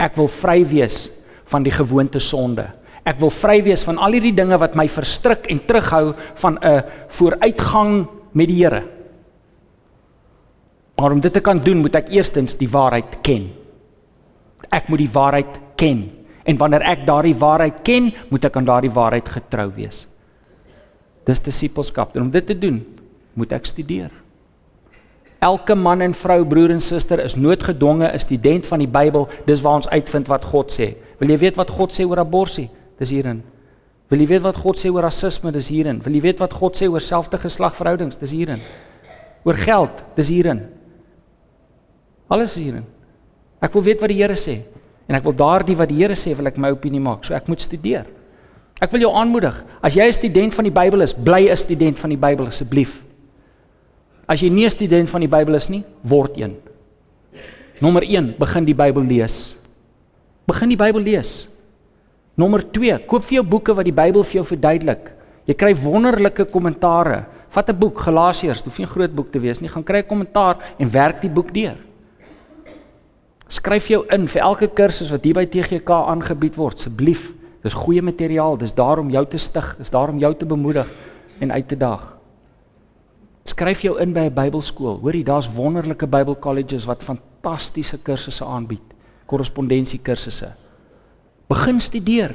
ek 0.00 0.16
wil 0.18 0.30
vry 0.30 0.62
wees 0.66 1.08
van 1.50 1.64
die 1.64 1.74
gewoonte 1.74 2.20
sonde. 2.22 2.66
Ek 3.04 3.20
wil 3.20 3.32
vry 3.32 3.58
wees 3.66 3.84
van 3.84 4.00
al 4.00 4.16
hierdie 4.16 4.34
dinge 4.34 4.56
wat 4.60 4.76
my 4.78 4.86
verstrik 4.90 5.46
en 5.52 5.60
terughou 5.66 6.14
van 6.40 6.58
'n 6.58 6.82
vooruitgang 7.08 8.06
met 8.32 8.48
die 8.48 8.64
Here. 8.64 8.82
Maar 10.96 11.12
om 11.12 11.20
dit 11.20 11.32
te 11.32 11.40
kan 11.40 11.58
doen, 11.58 11.78
moet 11.82 11.94
ek 11.94 12.08
eerstens 12.08 12.54
die 12.56 12.68
waarheid 12.68 13.22
ken. 13.22 13.50
Ek 14.70 14.88
moet 14.88 14.98
die 14.98 15.10
waarheid 15.12 15.60
ken. 15.76 16.10
En 16.44 16.56
wanneer 16.56 16.82
ek 16.82 17.06
daardie 17.06 17.34
waarheid 17.34 17.82
ken, 17.82 18.12
moet 18.30 18.44
ek 18.44 18.56
aan 18.56 18.64
daardie 18.64 18.92
waarheid 18.92 19.28
getrou 19.28 19.72
wees. 19.74 20.06
Dis 21.24 21.40
disippelskap. 21.40 22.16
En 22.16 22.22
om 22.22 22.30
dit 22.30 22.46
te 22.46 22.58
doen, 22.58 22.86
moet 23.34 23.52
ek 23.52 23.66
studeer. 23.66 24.10
Elke 25.44 25.74
man 25.76 26.00
en 26.00 26.14
vrou, 26.16 26.38
broer 26.48 26.72
en 26.72 26.80
suster 26.80 27.20
is 27.20 27.34
noodgedwonge 27.36 28.08
'n 28.08 28.18
student 28.18 28.66
van 28.66 28.78
die 28.78 28.88
Bybel. 28.88 29.28
Dis 29.46 29.60
waar 29.60 29.74
ons 29.74 29.88
uitvind 29.88 30.26
wat 30.26 30.44
God 30.44 30.72
sê. 30.72 30.96
Wil 31.18 31.28
jy 31.28 31.38
weet 31.38 31.56
wat 31.56 31.70
God 31.70 31.92
sê 31.92 32.06
oor 32.06 32.18
abortus? 32.18 32.68
Dis 32.98 33.10
hierin. 33.10 33.42
Wil 34.08 34.20
jy 34.20 34.26
weet 34.26 34.42
wat 34.42 34.56
God 34.56 34.78
sê 34.78 34.90
oor 34.90 35.02
rasisme? 35.02 35.52
Dis 35.52 35.68
hierin. 35.68 36.00
Wil 36.04 36.14
jy 36.14 36.20
weet 36.20 36.38
wat 36.38 36.52
God 36.52 36.76
sê 36.76 36.88
oor 36.88 37.00
selfde 37.00 37.38
geslagverhoudings? 37.38 38.16
Dis 38.16 38.30
hierin. 38.30 38.60
Oor 39.44 39.54
geld? 39.54 40.04
Dis 40.16 40.28
hierin. 40.28 40.62
Alles 42.28 42.56
hierin. 42.56 42.84
Ek 43.60 43.72
wil 43.72 43.82
weet 43.82 44.00
wat 44.00 44.08
die 44.08 44.22
Here 44.22 44.36
sê 44.36 44.62
en 45.08 45.14
ek 45.14 45.24
wil 45.24 45.36
daardie 45.36 45.76
wat 45.76 45.88
die 45.88 46.00
Here 46.00 46.14
sê 46.14 46.34
wil 46.36 46.46
ek 46.46 46.56
my 46.56 46.70
opinie 46.70 47.00
maak. 47.00 47.24
So 47.24 47.34
ek 47.34 47.48
moet 47.48 47.60
studeer. 47.60 48.06
Ek 48.80 48.90
wil 48.92 49.00
jou 49.00 49.12
aanmoedig. 49.12 49.64
As 49.82 49.94
jy 49.94 50.08
'n 50.08 50.12
student 50.12 50.54
van 50.54 50.64
die 50.64 50.72
Bybel 50.72 51.02
is, 51.02 51.12
bly 51.12 51.50
'n 51.50 51.56
student 51.56 51.98
van 51.98 52.10
die 52.10 52.16
Bybel 52.16 52.46
asseblief. 52.46 53.02
As 54.26 54.40
jy 54.40 54.48
nie 54.48 54.64
'n 54.64 54.70
student 54.70 55.10
van 55.10 55.20
die 55.20 55.28
Bybel 55.28 55.54
is 55.54 55.68
nie, 55.68 55.84
word 56.02 56.36
een. 56.36 56.56
Nommer 57.80 58.02
1, 58.02 58.34
begin 58.38 58.64
die 58.64 58.74
Bybel 58.74 59.02
lees. 59.02 59.56
Begin 60.46 60.68
die 60.68 60.76
Bybel 60.76 61.00
lees. 61.00 61.48
Nommer 62.34 62.62
2, 62.62 62.98
koop 63.06 63.24
vir 63.24 63.34
jou 63.34 63.44
boeke 63.44 63.74
wat 63.74 63.84
die 63.84 63.92
Bybel 63.92 64.22
vir 64.22 64.40
jou 64.40 64.44
verduidelik. 64.44 65.12
Jy 65.46 65.54
kry 65.54 65.74
wonderlike 65.74 66.46
kommentare. 66.50 67.26
Vat 67.50 67.68
'n 67.70 67.78
boek, 67.78 67.98
Galasiërs, 67.98 68.64
hoef 68.64 68.78
nie 68.78 68.86
'n 68.86 68.90
groot 68.90 69.14
boek 69.14 69.30
te 69.30 69.38
wees 69.38 69.60
nie, 69.60 69.68
gaan 69.68 69.84
kry 69.84 69.98
'n 69.98 70.06
kommentaar 70.06 70.56
en 70.78 70.90
werk 70.90 71.20
die 71.20 71.30
boek 71.30 71.52
deur. 71.52 71.76
Skryf 73.48 73.88
jou 73.88 74.04
in 74.10 74.26
vir 74.26 74.42
elke 74.42 74.68
kursus 74.68 75.10
wat 75.10 75.22
hier 75.24 75.34
by 75.34 75.44
TGK 75.44 75.90
aangebied 75.90 76.56
word, 76.56 76.78
asseblief. 76.78 77.32
Dis 77.62 77.74
goeie 77.74 78.02
materiaal, 78.02 78.56
dis 78.56 78.72
daar 78.72 78.98
om 78.98 79.10
jou 79.10 79.26
te 79.26 79.38
stig, 79.38 79.76
dis 79.78 79.90
daar 79.90 80.08
om 80.08 80.18
jou 80.18 80.34
te 80.34 80.46
bemoedig 80.46 80.86
en 81.40 81.52
uit 81.52 81.68
te 81.68 81.76
daag. 81.76 82.14
Skryf 83.44 83.82
jou 83.84 83.98
in 84.00 84.12
by 84.12 84.28
'n 84.28 84.34
Bybelskool. 84.34 85.00
Hoorie, 85.00 85.24
daar's 85.24 85.52
wonderlike 85.52 86.06
Bybelkolleges 86.06 86.84
wat 86.84 87.02
fantastiese 87.02 87.98
kursusse 87.98 88.44
aanbied, 88.44 88.82
korrespondensie 89.26 90.00
kursusse. 90.00 90.54
Begin 91.48 91.80
studeer. 91.80 92.34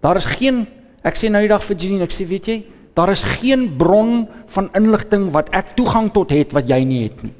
Daar 0.00 0.16
is 0.16 0.26
geen 0.26 0.66
ek 1.02 1.16
sê 1.16 1.28
nou 1.28 1.40
die 1.40 1.48
dag 1.48 1.62
vir 1.62 1.76
Janine, 1.76 2.02
ek 2.02 2.10
sê 2.10 2.26
weet 2.26 2.46
jy, 2.46 2.64
daar 2.94 3.10
is 3.10 3.22
geen 3.22 3.76
bron 3.76 4.28
van 4.46 4.70
inligting 4.74 5.30
wat 5.32 5.50
ek 5.52 5.76
toegang 5.76 6.12
tot 6.12 6.30
het 6.30 6.52
wat 6.52 6.68
jy 6.68 6.84
nie 6.84 7.02
het 7.02 7.22
nie. 7.22 7.34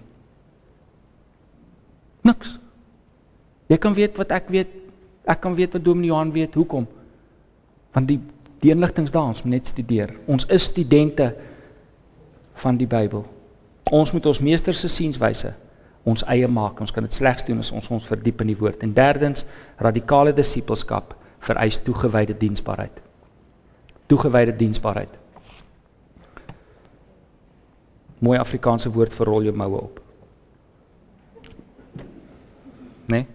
Niks. 2.23 2.59
Jy 3.69 3.79
kan 3.79 3.95
weet 3.95 4.19
wat 4.19 4.31
ek 4.31 4.49
weet. 4.49 4.69
Ek 5.27 5.41
kan 5.41 5.55
weet 5.55 5.73
wat 5.73 5.85
Dominee 5.85 6.11
Johan 6.11 6.33
weet. 6.33 6.55
Hoekom? 6.55 6.87
Want 7.95 8.09
die 8.09 8.21
die 8.63 8.71
inligting's 8.71 9.11
daar, 9.11 9.27
ons 9.27 9.43
moet 9.43 9.57
net 9.57 9.67
studeer. 9.67 10.13
Ons 10.31 10.45
is 10.47 10.69
studente 10.71 11.33
van 12.63 12.79
die 12.81 12.89
Bybel. 12.89 13.25
Ons 13.91 14.13
moet 14.15 14.27
ons 14.31 14.41
meester 14.41 14.75
se 14.75 14.89
sienswyse 14.89 15.53
ons 16.09 16.25
eie 16.31 16.49
maak. 16.51 16.81
Ons 16.83 16.91
kan 16.95 17.05
dit 17.07 17.15
slegs 17.15 17.45
doen 17.47 17.63
as 17.63 17.71
ons 17.75 17.89
ons 17.95 18.07
verdiep 18.11 18.43
in 18.43 18.51
die 18.51 18.59
woord. 18.59 18.83
En 18.83 18.95
derdens, 18.95 19.45
radikale 19.79 20.35
disippelskap 20.35 21.15
vereis 21.43 21.79
toegewyde 21.83 22.35
diensbaarheid. 22.39 23.03
Toegewyde 24.11 24.55
diensbaarheid. 24.59 25.19
Mooi 28.23 28.39
Afrikaanse 28.39 28.91
woord 28.95 29.15
vir 29.15 29.31
rol 29.31 29.51
jou 29.51 29.55
moue 29.57 29.83
op 29.83 30.03
nê? 33.13 33.23
Nee? 33.23 33.27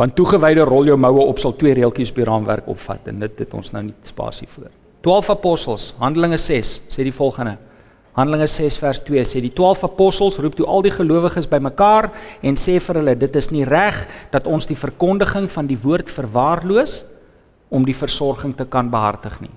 Want 0.00 0.16
toegewyde 0.16 0.64
rol 0.64 0.88
jou 0.88 0.96
moue 0.96 1.26
op 1.28 1.38
sal 1.38 1.52
twee 1.58 1.74
reeltjies 1.76 2.14
die 2.16 2.24
raamwerk 2.24 2.68
opvat 2.72 3.10
en 3.12 3.20
dit 3.22 3.42
het 3.44 3.52
ons 3.54 3.74
nou 3.74 3.84
nie 3.90 3.94
spasie 4.08 4.48
vir. 4.48 4.70
12 5.02 5.30
apostels, 5.34 5.92
Handelinge 5.98 6.38
6 6.38 6.68
sê 6.86 7.02
die 7.02 7.14
volgende. 7.14 7.56
Handelinge 8.14 8.46
6 8.46 8.76
vers 8.78 9.00
2 9.02 9.22
sê 9.26 9.40
die 9.42 9.50
12 9.50 9.86
apostels 9.88 10.36
roep 10.38 10.54
toe 10.54 10.66
al 10.70 10.84
die 10.84 10.92
gelowiges 10.94 11.48
bymekaar 11.50 12.10
en 12.46 12.58
sê 12.60 12.76
vir 12.78 13.00
hulle 13.00 13.14
dit 13.18 13.38
is 13.40 13.48
nie 13.50 13.64
reg 13.66 13.96
dat 14.30 14.46
ons 14.46 14.68
die 14.68 14.76
verkondiging 14.78 15.48
van 15.50 15.66
die 15.66 15.78
woord 15.82 16.12
verwaarloos 16.12 17.00
om 17.72 17.86
die 17.88 17.96
versorging 17.98 18.52
te 18.54 18.66
kan 18.68 18.92
behartig 18.92 19.40
nie. 19.42 19.50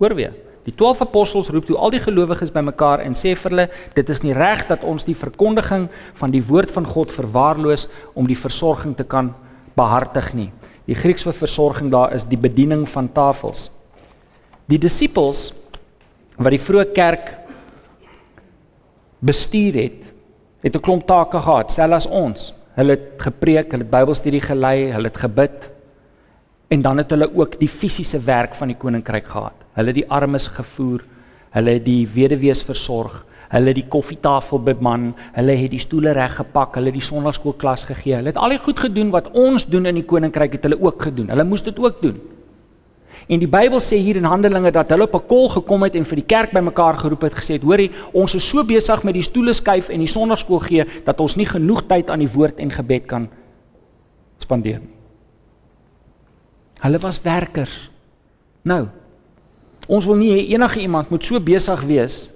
Hoor 0.00 0.14
weer. 0.16 0.38
Die 0.64 0.72
12 0.72 1.02
apostels 1.04 1.50
roep 1.52 1.66
toe 1.68 1.76
al 1.76 1.92
die 1.92 2.00
gelowiges 2.00 2.52
bymekaar 2.54 3.02
en 3.04 3.18
sê 3.18 3.34
vir 3.36 3.52
hulle 3.52 3.66
dit 3.98 4.14
is 4.14 4.22
nie 4.24 4.36
reg 4.38 4.62
dat 4.70 4.86
ons 4.86 5.04
die 5.04 5.16
verkondiging 5.18 5.90
van 6.22 6.32
die 6.32 6.44
woord 6.46 6.72
van 6.72 6.88
God 6.88 7.12
verwaarloos 7.12 7.84
om 8.14 8.30
die 8.30 8.38
versorging 8.38 8.96
te 8.96 9.04
kan 9.04 9.34
behartig 9.76 10.32
nie. 10.32 10.48
Die 10.88 10.96
Grieks 10.96 11.28
vir 11.28 11.36
versorging 11.36 11.92
daar 11.92 12.16
is 12.16 12.24
die 12.24 12.40
bediening 12.40 12.86
van 12.88 13.12
tafels. 13.12 13.68
Die 14.70 14.78
disippels 14.78 15.48
wat 16.38 16.54
die 16.54 16.62
vroeë 16.62 16.92
kerk 16.94 17.30
bestuur 19.20 19.74
het, 19.76 20.00
het 20.62 20.76
'n 20.76 20.80
klomp 20.80 21.06
take 21.06 21.38
gehad, 21.38 21.72
selfs 21.72 22.06
ons. 22.06 22.54
Hulle 22.76 22.90
het 22.90 23.18
gepreek, 23.18 23.72
hulle 23.72 23.82
het 23.82 23.90
Bybelstudie 23.90 24.40
gelei, 24.40 24.92
hulle 24.92 25.08
het 25.08 25.16
gebid 25.16 25.70
en 26.70 26.82
dan 26.82 26.98
het 26.98 27.10
hulle 27.10 27.28
ook 27.34 27.58
die 27.58 27.68
fisiese 27.68 28.18
werk 28.24 28.54
van 28.54 28.68
die 28.68 28.76
koninkryk 28.76 29.26
gehad. 29.26 29.58
Hulle 29.74 29.86
het 29.86 29.96
die 29.96 30.10
armes 30.10 30.46
gevoer, 30.46 31.04
hulle 31.50 31.70
het 31.70 31.84
die 31.84 32.06
weduwees 32.06 32.62
versorg, 32.62 33.24
hulle 33.48 33.66
het 33.66 33.74
die 33.74 33.88
koffietafel 33.88 34.62
beman, 34.62 35.14
hulle 35.32 35.52
het 35.52 35.70
die 35.70 35.80
stoele 35.80 36.12
reggepak, 36.12 36.74
hulle 36.74 36.86
het 36.86 36.94
die 36.94 37.10
sonnaarskoolklas 37.10 37.84
gegee. 37.84 38.14
Hulle 38.14 38.28
het 38.28 38.36
al 38.36 38.48
die 38.48 38.58
goed 38.58 38.80
gedoen 38.80 39.10
wat 39.10 39.30
ons 39.30 39.66
doen 39.66 39.86
in 39.86 39.94
die 39.94 40.04
koninkryk 40.04 40.52
het 40.52 40.62
hulle 40.62 40.80
ook 40.80 41.02
gedoen. 41.02 41.28
Hulle 41.28 41.44
moes 41.44 41.62
dit 41.62 41.78
ook 41.78 42.02
doen. 42.02 42.20
En 43.28 43.38
die 43.38 43.48
Bybel 43.48 43.80
sê 43.80 43.96
hier 43.96 44.16
in 44.16 44.24
Handelinge 44.24 44.70
dat 44.70 44.90
hulle 44.90 45.08
op 45.08 45.14
'n 45.14 45.26
kol 45.26 45.48
gekom 45.48 45.82
het 45.82 45.96
en 45.96 46.04
vir 46.04 46.16
die 46.16 46.26
kerk 46.26 46.52
bymekaar 46.52 46.98
geroep 46.98 47.22
het 47.22 47.34
gesê 47.34 47.52
het: 47.52 47.62
"Hoorie, 47.62 47.90
ons 48.12 48.34
is 48.34 48.48
so 48.48 48.64
besig 48.64 49.02
met 49.02 49.14
die 49.14 49.22
stoele 49.22 49.52
skuif 49.52 49.88
en 49.88 49.98
die 49.98 50.06
sonnaarskool 50.06 50.58
gee 50.58 50.84
dat 51.04 51.20
ons 51.20 51.36
nie 51.36 51.46
genoeg 51.46 51.86
tyd 51.86 52.10
aan 52.10 52.18
die 52.18 52.32
woord 52.32 52.58
en 52.58 52.70
gebed 52.70 53.06
kan 53.06 53.28
spandeer 54.38 54.78
nie." 54.78 54.94
Hulle 56.80 56.98
was 56.98 57.22
werkers. 57.22 57.90
Nou, 58.62 58.88
Ons 59.90 60.06
wil 60.06 60.20
nie 60.20 60.30
hê 60.30 60.42
enige 60.54 60.84
iemand 60.84 61.10
moet 61.10 61.24
so 61.26 61.40
besig 61.42 61.82
wees 61.88 62.28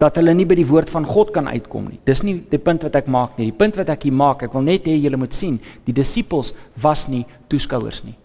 dat 0.00 0.16
hulle 0.20 0.32
nie 0.36 0.46
by 0.48 0.56
die 0.58 0.68
woord 0.68 0.90
van 0.92 1.06
God 1.08 1.32
kan 1.32 1.48
uitkom 1.48 1.90
nie. 1.90 1.98
Dis 2.08 2.22
nie 2.24 2.38
die 2.50 2.60
punt 2.60 2.84
wat 2.84 2.96
ek 3.00 3.08
maak 3.08 3.38
nie. 3.38 3.48
Die 3.48 3.56
punt 3.56 3.78
wat 3.80 3.88
ek 3.92 4.04
hier 4.04 4.16
maak, 4.16 4.44
ek 4.44 4.52
wil 4.52 4.64
net 4.64 4.88
hê 4.88 4.96
julle 4.96 5.20
moet 5.20 5.36
sien, 5.36 5.56
die 5.88 5.94
disippels 5.96 6.52
was 6.80 7.06
nie 7.08 7.24
toeskouers 7.52 8.02
nie. 8.04 8.16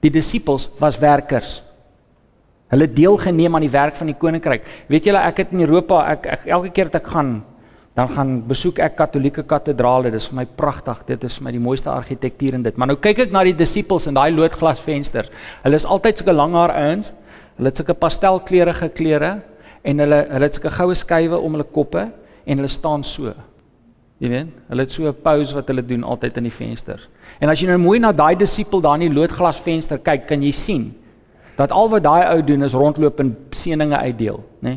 Die 0.00 0.10
disippels 0.10 0.68
was 0.80 0.98
werkers. 0.98 1.60
Hulle 2.70 2.86
deel 2.86 3.16
geneem 3.18 3.54
aan 3.54 3.66
die 3.66 3.72
werk 3.72 3.96
van 3.98 4.08
die 4.08 4.16
koninkryk. 4.16 4.66
Weet 4.88 5.08
julle, 5.10 5.22
ek 5.26 5.42
het 5.42 5.54
in 5.54 5.64
Europa, 5.66 6.04
ek, 6.12 6.26
ek 6.38 6.46
elke 6.46 6.70
keer 6.74 6.92
dat 6.92 7.02
ek 7.02 7.10
gaan 7.12 7.40
dan 7.98 8.08
gaan 8.14 8.30
besoek 8.48 8.78
ek 8.80 8.94
katolieke 8.96 9.42
kathedrale. 9.44 10.08
Dit 10.08 10.22
is 10.22 10.28
vir 10.30 10.38
my 10.40 10.46
pragtig. 10.56 11.02
Dit 11.08 11.24
is 11.26 11.36
vir 11.36 11.48
my 11.48 11.52
die 11.56 11.62
mooiste 11.62 11.90
argitektuur 11.90 12.56
in 12.56 12.64
dit. 12.64 12.76
Maar 12.78 12.92
nou 12.92 12.96
kyk 13.02 13.26
ek 13.26 13.34
na 13.34 13.42
die 13.44 13.56
disippels 13.58 14.06
in 14.08 14.16
daai 14.16 14.30
loodglasvenster. 14.32 15.28
Hulle 15.64 15.80
is 15.80 15.88
altyd 15.88 16.22
sulke 16.22 16.32
lang 16.36 16.54
haar 16.56 16.72
ouens. 16.78 17.10
Hulle 17.58 17.72
het 17.72 17.82
sulke 17.82 17.98
pastelkleurige 17.98 18.92
klere 18.96 19.32
en 19.82 20.04
hulle 20.04 20.22
hulle 20.30 20.48
het 20.48 20.56
sulke 20.56 20.72
goue 20.78 20.96
skuwe 20.96 21.40
om 21.40 21.58
hulle 21.58 21.66
koppe 21.74 22.06
en 22.46 22.62
hulle 22.62 22.70
staan 22.72 23.04
so. 23.04 23.34
Jy 24.20 24.28
weet, 24.28 24.48
hulle 24.68 24.84
het 24.84 24.92
so 24.92 25.08
'n 25.08 25.14
pose 25.22 25.54
wat 25.54 25.66
hulle 25.68 25.82
doen 25.82 26.04
altyd 26.04 26.36
in 26.36 26.42
die 26.42 26.52
vensters. 26.52 27.08
En 27.40 27.48
as 27.48 27.60
jy 27.60 27.66
nou 27.66 27.78
mooi 27.78 27.98
na 27.98 28.12
daai 28.12 28.36
disipel 28.36 28.80
daar 28.80 29.00
in 29.00 29.08
die 29.08 29.18
loodglasvenster 29.20 29.98
kyk, 29.98 30.26
kan 30.26 30.42
jy 30.42 30.52
sien 30.52 30.94
dat 31.56 31.72
al 31.72 31.88
wat 31.88 32.02
daai 32.02 32.36
ou 32.36 32.42
doen 32.42 32.62
is 32.62 32.72
rondloop 32.72 33.20
en 33.20 33.36
seëninge 33.50 33.96
uitdeel, 33.96 34.44
né? 34.60 34.68
Nee? 34.70 34.76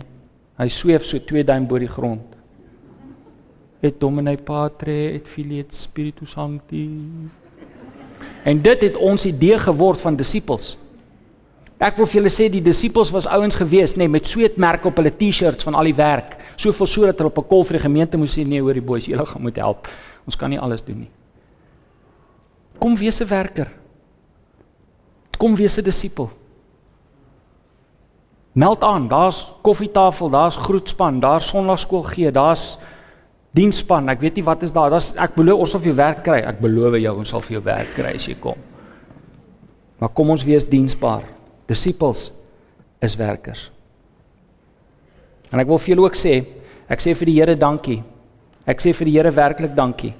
Hy 0.57 0.67
sweef 0.69 1.03
so 1.03 1.17
2 1.19 1.43
duim 1.43 1.67
bo 1.67 1.79
die 1.79 1.87
grond 1.87 2.33
et 3.83 3.99
Domine 3.99 4.37
Patre 4.37 5.15
et 5.15 5.27
Filii 5.27 5.59
et 5.59 5.73
Spiritus 5.75 6.31
Sancti. 6.31 6.85
En 8.47 8.61
dit 8.61 8.85
het 8.87 8.95
ons 8.95 9.25
idee 9.27 9.57
geword 9.59 9.99
van 10.01 10.15
disippels. 10.15 10.77
Ek 11.83 11.97
wil 11.99 12.07
vir 12.07 12.21
julle 12.21 12.31
sê 12.31 12.47
die 12.51 12.63
disippels 12.63 13.11
was 13.11 13.27
ouens 13.27 13.57
gewees 13.59 13.97
nê 13.97 14.05
nee, 14.05 14.13
met 14.15 14.29
sweetmerke 14.29 14.87
op 14.87 15.01
hulle 15.01 15.11
T-shirts 15.11 15.67
van 15.67 15.75
al 15.75 15.89
die 15.91 15.97
werk, 15.97 16.37
soveel 16.55 16.85
sodat 16.87 17.17
hulle 17.17 17.29
op 17.29 17.37
'n 17.37 17.47
kol 17.47 17.63
vir 17.63 17.77
die 17.77 17.83
gemeente 17.83 18.17
moes 18.17 18.37
sê 18.37 18.45
nee 18.45 18.61
hoor 18.61 18.73
die 18.73 18.81
boeis, 18.81 19.05
julle 19.05 19.25
gaan 19.25 19.41
moet 19.41 19.55
help. 19.55 19.87
Ons 20.25 20.35
kan 20.35 20.49
nie 20.49 20.59
alles 20.59 20.81
doen 20.81 20.99
nie. 20.99 21.11
Kom 22.79 22.95
wees 22.97 23.21
'n 23.21 23.27
werker. 23.27 23.71
Kom 25.37 25.55
wees 25.55 25.77
'n 25.77 25.83
disipel. 25.83 26.29
Meld 28.53 28.83
aan, 28.83 29.07
daar's 29.07 29.51
koffietafel, 29.61 30.29
daar's 30.29 30.55
groetspan, 30.55 31.19
daar's 31.19 31.47
sonnaarskool 31.47 32.03
gee, 32.03 32.31
daar's 32.31 32.77
Diensspan, 33.53 34.09
ek 34.09 34.23
weet 34.23 34.39
nie 34.39 34.45
wat 34.47 34.63
is 34.65 34.73
daar. 34.73 34.89
Daar's 34.89 35.11
ek 35.13 35.35
beloof 35.37 35.59
ons 35.59 35.73
sal 35.75 35.81
vir 35.83 35.91
jou 35.91 35.97
werk 35.99 36.23
kry. 36.25 36.39
Ek 36.41 36.57
beloof 36.61 36.97
jou 36.97 37.17
ons 37.21 37.29
sal 37.29 37.43
vir 37.45 37.59
jou 37.59 37.61
werk 37.67 37.91
kry 37.93 38.15
as 38.17 38.25
jy 38.25 38.33
kom. 38.41 38.57
Maar 40.01 40.09
kom 40.09 40.33
ons 40.33 40.45
wees 40.47 40.65
diensbaar. 40.65 41.27
Disippels 41.69 42.31
is 43.05 43.15
werkers. 43.15 43.67
En 45.53 45.61
ek 45.61 45.69
wil 45.69 45.77
vir 45.77 45.93
julle 45.93 46.07
ook 46.07 46.17
sê, 46.17 46.39
ek 46.89 46.99
sê 46.99 47.13
vir 47.13 47.29
die 47.29 47.37
Here 47.37 47.55
dankie. 47.55 48.01
Ek 48.65 48.81
sê 48.81 48.93
vir 48.93 49.05
die 49.05 49.17
Here 49.19 49.31
werklik 49.31 49.75
dankie 49.77 50.15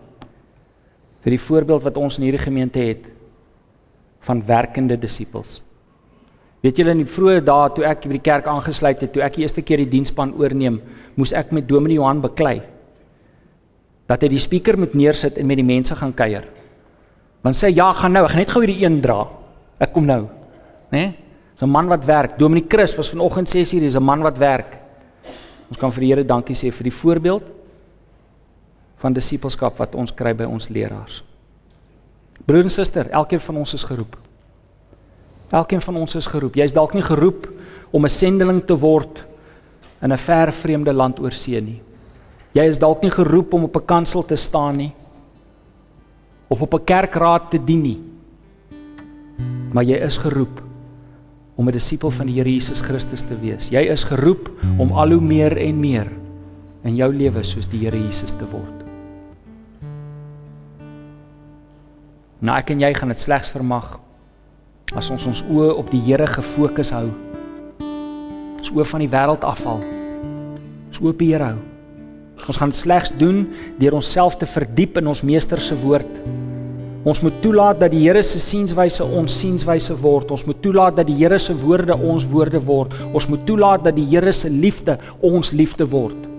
vir 1.24 1.38
die 1.38 1.42
voorbeeld 1.42 1.86
wat 1.88 2.00
ons 2.00 2.20
in 2.20 2.28
hierdie 2.28 2.44
gemeente 2.44 2.82
het 2.84 3.06
van 4.28 4.42
werkende 4.44 4.98
disippels. 5.00 5.62
Weet 6.64 6.80
julle 6.80 6.94
in 6.96 7.04
die 7.04 7.10
vroeë 7.10 7.44
dae 7.44 7.72
toe 7.76 7.86
ek 7.88 8.06
by 8.08 8.18
die 8.18 8.24
kerk 8.24 8.48
aangesluit 8.52 9.02
het, 9.04 9.12
toe 9.16 9.24
ek 9.24 9.38
die 9.38 9.44
eerste 9.44 9.64
keer 9.66 9.84
die 9.84 9.92
diensspan 9.92 10.34
oorneem, 10.40 10.80
moes 11.20 11.34
ek 11.36 11.52
met 11.56 11.68
Dominee 11.68 12.00
Johan 12.00 12.24
beklei 12.24 12.62
dat 14.04 14.24
hy 14.24 14.34
die 14.34 14.42
speaker 14.44 14.76
moet 14.78 14.94
neersit 15.00 15.38
en 15.40 15.48
met 15.48 15.58
die 15.58 15.66
mense 15.66 15.96
gaan 15.96 16.12
kuier. 16.14 16.44
Want 17.44 17.56
sê 17.56 17.70
ja, 17.72 17.88
gaan 17.96 18.12
nou, 18.14 18.26
ek 18.28 18.34
gaan 18.34 18.42
net 18.44 18.52
gou 18.52 18.62
hierdie 18.62 18.84
een 18.84 18.98
dra. 19.02 19.22
Ek 19.82 19.94
kom 19.96 20.06
nou. 20.06 20.26
Né? 20.92 20.98
Nee? 20.98 21.14
Dis 21.54 21.64
'n 21.64 21.72
man 21.72 21.88
wat 21.88 22.04
werk. 22.06 22.38
Dominee 22.38 22.68
Chris 22.68 22.96
was 22.98 23.10
vanoggend 23.10 23.48
6:00, 23.48 23.80
dis 23.80 23.96
'n 23.96 24.04
man 24.04 24.22
wat 24.22 24.38
werk. 24.38 24.83
Ons 25.74 25.82
kan 25.82 25.90
vir 25.90 26.04
die 26.06 26.10
Here 26.12 26.24
dankie 26.24 26.54
sê 26.54 26.70
vir 26.70 26.86
die 26.86 26.94
voorbeeld 26.94 27.46
van 29.02 29.16
disippelskap 29.16 29.80
wat 29.82 29.96
ons 29.98 30.14
kry 30.14 30.36
by 30.38 30.46
ons 30.46 30.70
leraars. 30.70 31.24
Broer 32.46 32.68
en 32.68 32.70
suster, 32.70 33.10
elkeen 33.10 33.42
van 33.42 33.58
ons 33.64 33.74
is 33.74 33.86
geroep. 33.88 34.14
Elkeen 35.50 35.82
van 35.82 35.98
ons 35.98 36.14
is 36.20 36.30
geroep. 36.30 36.60
Jy's 36.62 36.76
dalk 36.78 36.94
nie 36.94 37.02
geroep 37.02 37.48
om 37.92 38.06
'n 38.06 38.10
sendeling 38.10 38.62
te 38.62 38.78
word 38.78 39.26
in 40.02 40.14
'n 40.14 40.18
ver 40.18 40.52
vreemde 40.52 40.94
land 40.94 41.20
oor 41.20 41.32
see 41.32 41.60
nie. 41.60 41.82
Jy 42.54 42.70
is 42.70 42.78
dalk 42.78 43.02
nie 43.02 43.12
geroep 43.12 43.54
om 43.54 43.64
op 43.64 43.76
'n 43.76 43.86
kansel 43.86 44.24
te 44.24 44.36
staan 44.36 44.78
nie 44.78 44.94
of 46.50 46.62
op 46.62 46.74
'n 46.74 46.86
kerkraad 46.86 47.50
te 47.50 47.58
dien 47.58 47.82
nie. 47.82 48.02
Maar 49.74 49.84
jy 49.84 49.98
is 49.98 50.18
geroep 50.18 50.73
om 51.56 51.68
'n 51.68 51.72
disipel 51.72 52.12
van 52.12 52.26
die 52.26 52.36
Here 52.36 52.50
Jesus 52.50 52.82
Christus 52.82 53.22
te 53.22 53.40
wees. 53.40 53.70
Jy 53.70 53.82
is 53.92 54.04
geroep 54.04 54.50
om 54.78 54.92
al 54.92 55.12
hoe 55.12 55.22
meer 55.22 55.58
en 55.58 55.80
meer 55.80 56.08
in 56.84 56.96
jou 56.96 57.14
lewe 57.14 57.44
soos 57.44 57.70
die 57.70 57.80
Here 57.80 57.98
Jesus 57.98 58.32
te 58.32 58.46
word. 58.52 58.84
Nou 62.40 62.58
ek 62.58 62.70
en 62.70 62.80
jy 62.80 62.94
gaan 62.94 63.08
dit 63.08 63.20
slegs 63.20 63.52
vermag 63.52 64.00
as 64.94 65.10
ons 65.10 65.26
ons 65.26 65.44
oë 65.44 65.78
op 65.78 65.92
die 65.92 66.02
Here 66.02 66.28
gefokus 66.28 66.92
hou. 66.92 67.08
Ons 68.58 68.72
oë 68.72 68.86
van 68.86 69.00
die 69.00 69.10
wêreld 69.10 69.44
afhaal. 69.44 69.82
Ons 70.88 71.00
oë 71.00 71.10
op 71.10 71.20
die 71.20 71.32
Here 71.32 71.44
hou. 71.44 71.62
Ons 72.48 72.58
gaan 72.58 72.70
dit 72.70 72.78
slegs 72.78 73.14
doen 73.18 73.46
deur 73.80 73.94
onsself 73.94 74.36
te 74.38 74.46
verdiep 74.46 74.98
in 74.98 75.08
ons 75.08 75.24
Meester 75.24 75.62
se 75.62 75.76
woord. 75.80 76.20
Ons 77.04 77.20
moet 77.20 77.36
toelaat 77.44 77.82
dat 77.82 77.92
die 77.92 78.06
Here 78.06 78.22
se 78.24 78.40
sienswyse 78.40 79.04
ons 79.04 79.36
sienswyse 79.36 79.96
word. 80.00 80.30
Ons 80.32 80.46
moet 80.48 80.60
toelaat 80.64 80.96
dat 81.02 81.08
die 81.10 81.18
Here 81.20 81.40
se 81.40 81.56
woorde 81.60 81.98
ons 82.00 82.24
woorde 82.32 82.62
word. 82.64 82.96
Ons 83.12 83.28
moet 83.28 83.44
toelaat 83.48 83.84
dat 83.84 83.98
die 83.98 84.08
Here 84.08 84.32
se 84.34 84.50
liefde 84.50 84.96
ons 85.20 85.52
liefde 85.52 85.88
word. 85.92 86.30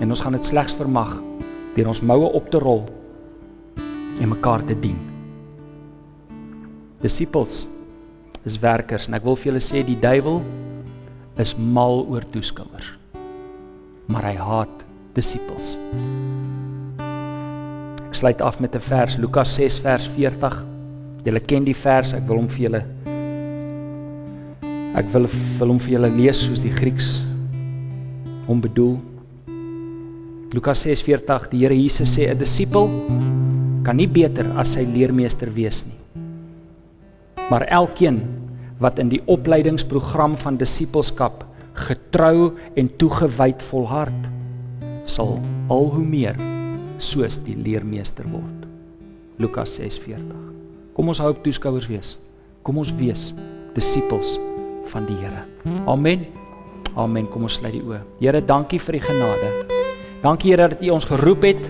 En 0.00 0.10
ons 0.10 0.22
gaan 0.24 0.34
dit 0.34 0.48
slegs 0.48 0.74
vermag 0.74 1.20
deur 1.76 1.92
ons 1.92 2.02
moue 2.02 2.32
op 2.34 2.48
te 2.50 2.58
rol 2.58 2.82
en 4.18 4.32
mekaar 4.32 4.64
te 4.66 4.74
dien. 4.74 4.98
Disippels 7.00 7.62
is 8.44 8.58
werkers 8.58 9.06
en 9.06 9.14
ek 9.20 9.24
wil 9.28 9.38
vir 9.38 9.52
julle 9.52 9.62
sê 9.62 9.84
die 9.86 9.98
duiwel 10.00 10.42
is 11.40 11.54
mal 11.54 12.02
oor 12.10 12.26
toeskouers. 12.34 12.90
Maar 14.10 14.32
hy 14.32 14.36
haat 14.42 14.84
disippels. 15.14 15.76
Ek 18.10 18.16
sluit 18.18 18.40
af 18.42 18.58
met 18.58 18.74
'n 18.74 18.82
vers 18.82 19.16
Lukas 19.18 19.54
6 19.54 19.78
vers 19.78 20.08
40. 20.08 20.64
Julle 21.22 21.40
ken 21.40 21.64
die 21.64 21.76
vers, 21.76 22.12
ek 22.12 22.26
wil 22.26 22.36
hom 22.36 22.48
vir 22.48 22.70
julle 22.70 22.84
Ek 24.98 25.06
wil 25.12 25.28
wil 25.58 25.68
hom 25.68 25.78
vir 25.78 25.92
julle 25.92 26.10
lees 26.10 26.40
soos 26.42 26.58
die 26.58 26.72
Grieks 26.74 27.22
hom 28.48 28.60
bedoel. 28.60 28.98
Lukas 30.50 30.82
6:40 30.82 31.46
Die 31.52 31.58
Here 31.62 31.74
Jesus 31.74 32.18
sê 32.18 32.26
'n 32.26 32.38
disipel 32.38 32.90
kan 33.84 33.96
nie 33.96 34.08
beter 34.08 34.46
as 34.58 34.72
sy 34.72 34.82
leermeester 34.82 35.54
wees 35.54 35.84
nie. 35.86 35.94
Maar 37.48 37.62
elkeen 37.70 38.22
wat 38.80 38.98
in 38.98 39.08
die 39.08 39.22
opleidingsprogram 39.26 40.36
van 40.36 40.56
disipelskap 40.56 41.44
getrou 41.74 42.58
en 42.74 42.90
toegewyd 42.96 43.62
volhard 43.62 44.28
sal 45.04 45.38
al 45.68 45.86
hoe 45.94 46.04
meer 46.04 46.59
soos 47.00 47.38
die 47.44 47.56
leermeester 47.56 48.26
word. 48.30 48.66
Lukas 49.40 49.78
6:40. 49.78 50.36
Kom 50.94 51.08
ons 51.08 51.20
hou 51.22 51.30
op 51.32 51.42
toeskouers 51.44 51.88
wees. 51.88 52.16
Kom 52.62 52.78
ons 52.78 52.92
wees 52.92 53.30
disippels 53.74 54.36
van 54.92 55.06
die 55.08 55.16
Here. 55.16 55.44
Amen. 55.86 56.26
Amen. 56.96 57.28
Kom 57.30 57.46
ons 57.46 57.56
sluit 57.60 57.72
die 57.72 57.82
oë. 57.82 58.00
Here, 58.20 58.40
dankie 58.44 58.78
vir 58.78 58.98
die 58.98 59.04
genade. 59.04 59.50
Dankie 60.22 60.52
Here 60.52 60.68
dat 60.68 60.82
U 60.82 60.90
ons 60.90 61.08
geroep 61.08 61.46
het 61.48 61.62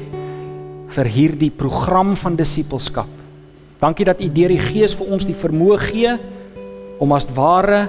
vir 0.91 1.07
hierdie 1.07 1.51
program 1.51 2.17
van 2.17 2.37
disippelskap. 2.37 3.09
Dankie 3.81 4.05
dat 4.05 4.21
U 4.21 4.29
deur 4.29 4.53
die 4.53 4.61
Gees 4.61 4.97
vir 4.99 5.13
ons 5.13 5.25
die 5.25 5.37
vermoë 5.37 5.79
gee 5.85 6.17
om 7.01 7.13
as 7.17 7.29
ware 7.37 7.89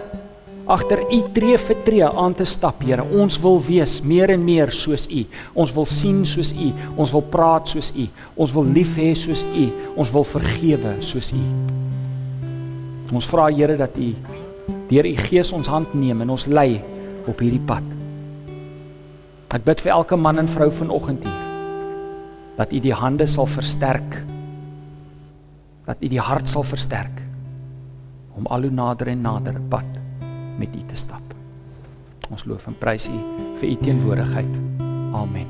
agter 0.70 1.02
U 1.10 1.20
tree 1.34 1.58
vir 1.58 1.80
tree 1.86 2.08
aan 2.08 2.34
te 2.38 2.46
stap, 2.46 2.82
Here. 2.86 3.04
Ons 3.04 3.40
wil 3.42 3.60
wees 3.66 4.00
meer 4.06 4.34
en 4.34 4.44
meer 4.46 4.72
soos 4.74 5.08
U. 5.10 5.24
Ons 5.54 5.74
wil 5.76 5.88
sien 5.90 6.24
soos 6.28 6.52
U. 6.54 6.72
Ons 6.98 7.14
wil 7.16 7.24
praat 7.34 7.72
soos 7.72 7.92
U. 7.96 8.08
Ons 8.36 8.54
wil 8.56 8.70
lief 8.78 8.96
hê 9.00 9.12
soos 9.18 9.44
U. 9.46 9.68
Ons 9.96 10.12
wil 10.14 10.28
vergewe 10.28 10.96
soos 11.06 11.32
U. 11.36 11.44
Ons 13.12 13.28
vra 13.28 13.50
Here 13.52 13.78
dat 13.80 13.98
U 13.98 14.14
deur 14.92 15.08
U 15.08 15.14
Gees 15.24 15.54
ons 15.56 15.70
hand 15.72 15.94
neem 15.96 16.20
en 16.24 16.34
ons 16.34 16.46
lei 16.52 16.82
op 17.28 17.40
hierdie 17.40 17.64
pad. 17.64 17.86
Ek 19.56 19.64
bid 19.64 19.84
vir 19.84 19.94
elke 19.96 20.20
man 20.20 20.40
en 20.40 20.52
vrou 20.52 20.68
vanoggend 20.72 21.24
hier 21.28 21.40
dat 22.58 22.74
U 22.76 22.80
die 22.84 22.94
hande 22.94 23.26
sal 23.32 23.48
versterk. 23.50 24.20
Dat 25.88 26.04
U 26.04 26.12
die 26.12 26.22
hart 26.22 26.52
sal 26.52 26.68
versterk 26.68 27.24
om 28.38 28.48
al 28.48 28.68
hoe 28.68 28.76
nader 28.76 29.12
en 29.12 29.26
nader 29.26 29.58
pad 29.72 30.01
met 30.62 30.78
U 30.78 30.86
te 30.88 31.00
stap. 31.00 31.34
Ons 32.32 32.46
loof 32.48 32.70
en 32.70 32.78
prys 32.78 33.10
U 33.10 33.18
vir 33.60 33.74
U 33.74 33.76
teenwoordigheid. 33.82 34.54
Amen. 35.18 35.50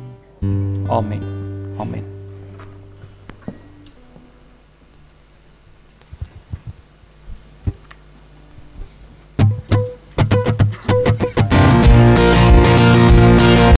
Amen. 0.88 1.30
Amen. 1.78 2.21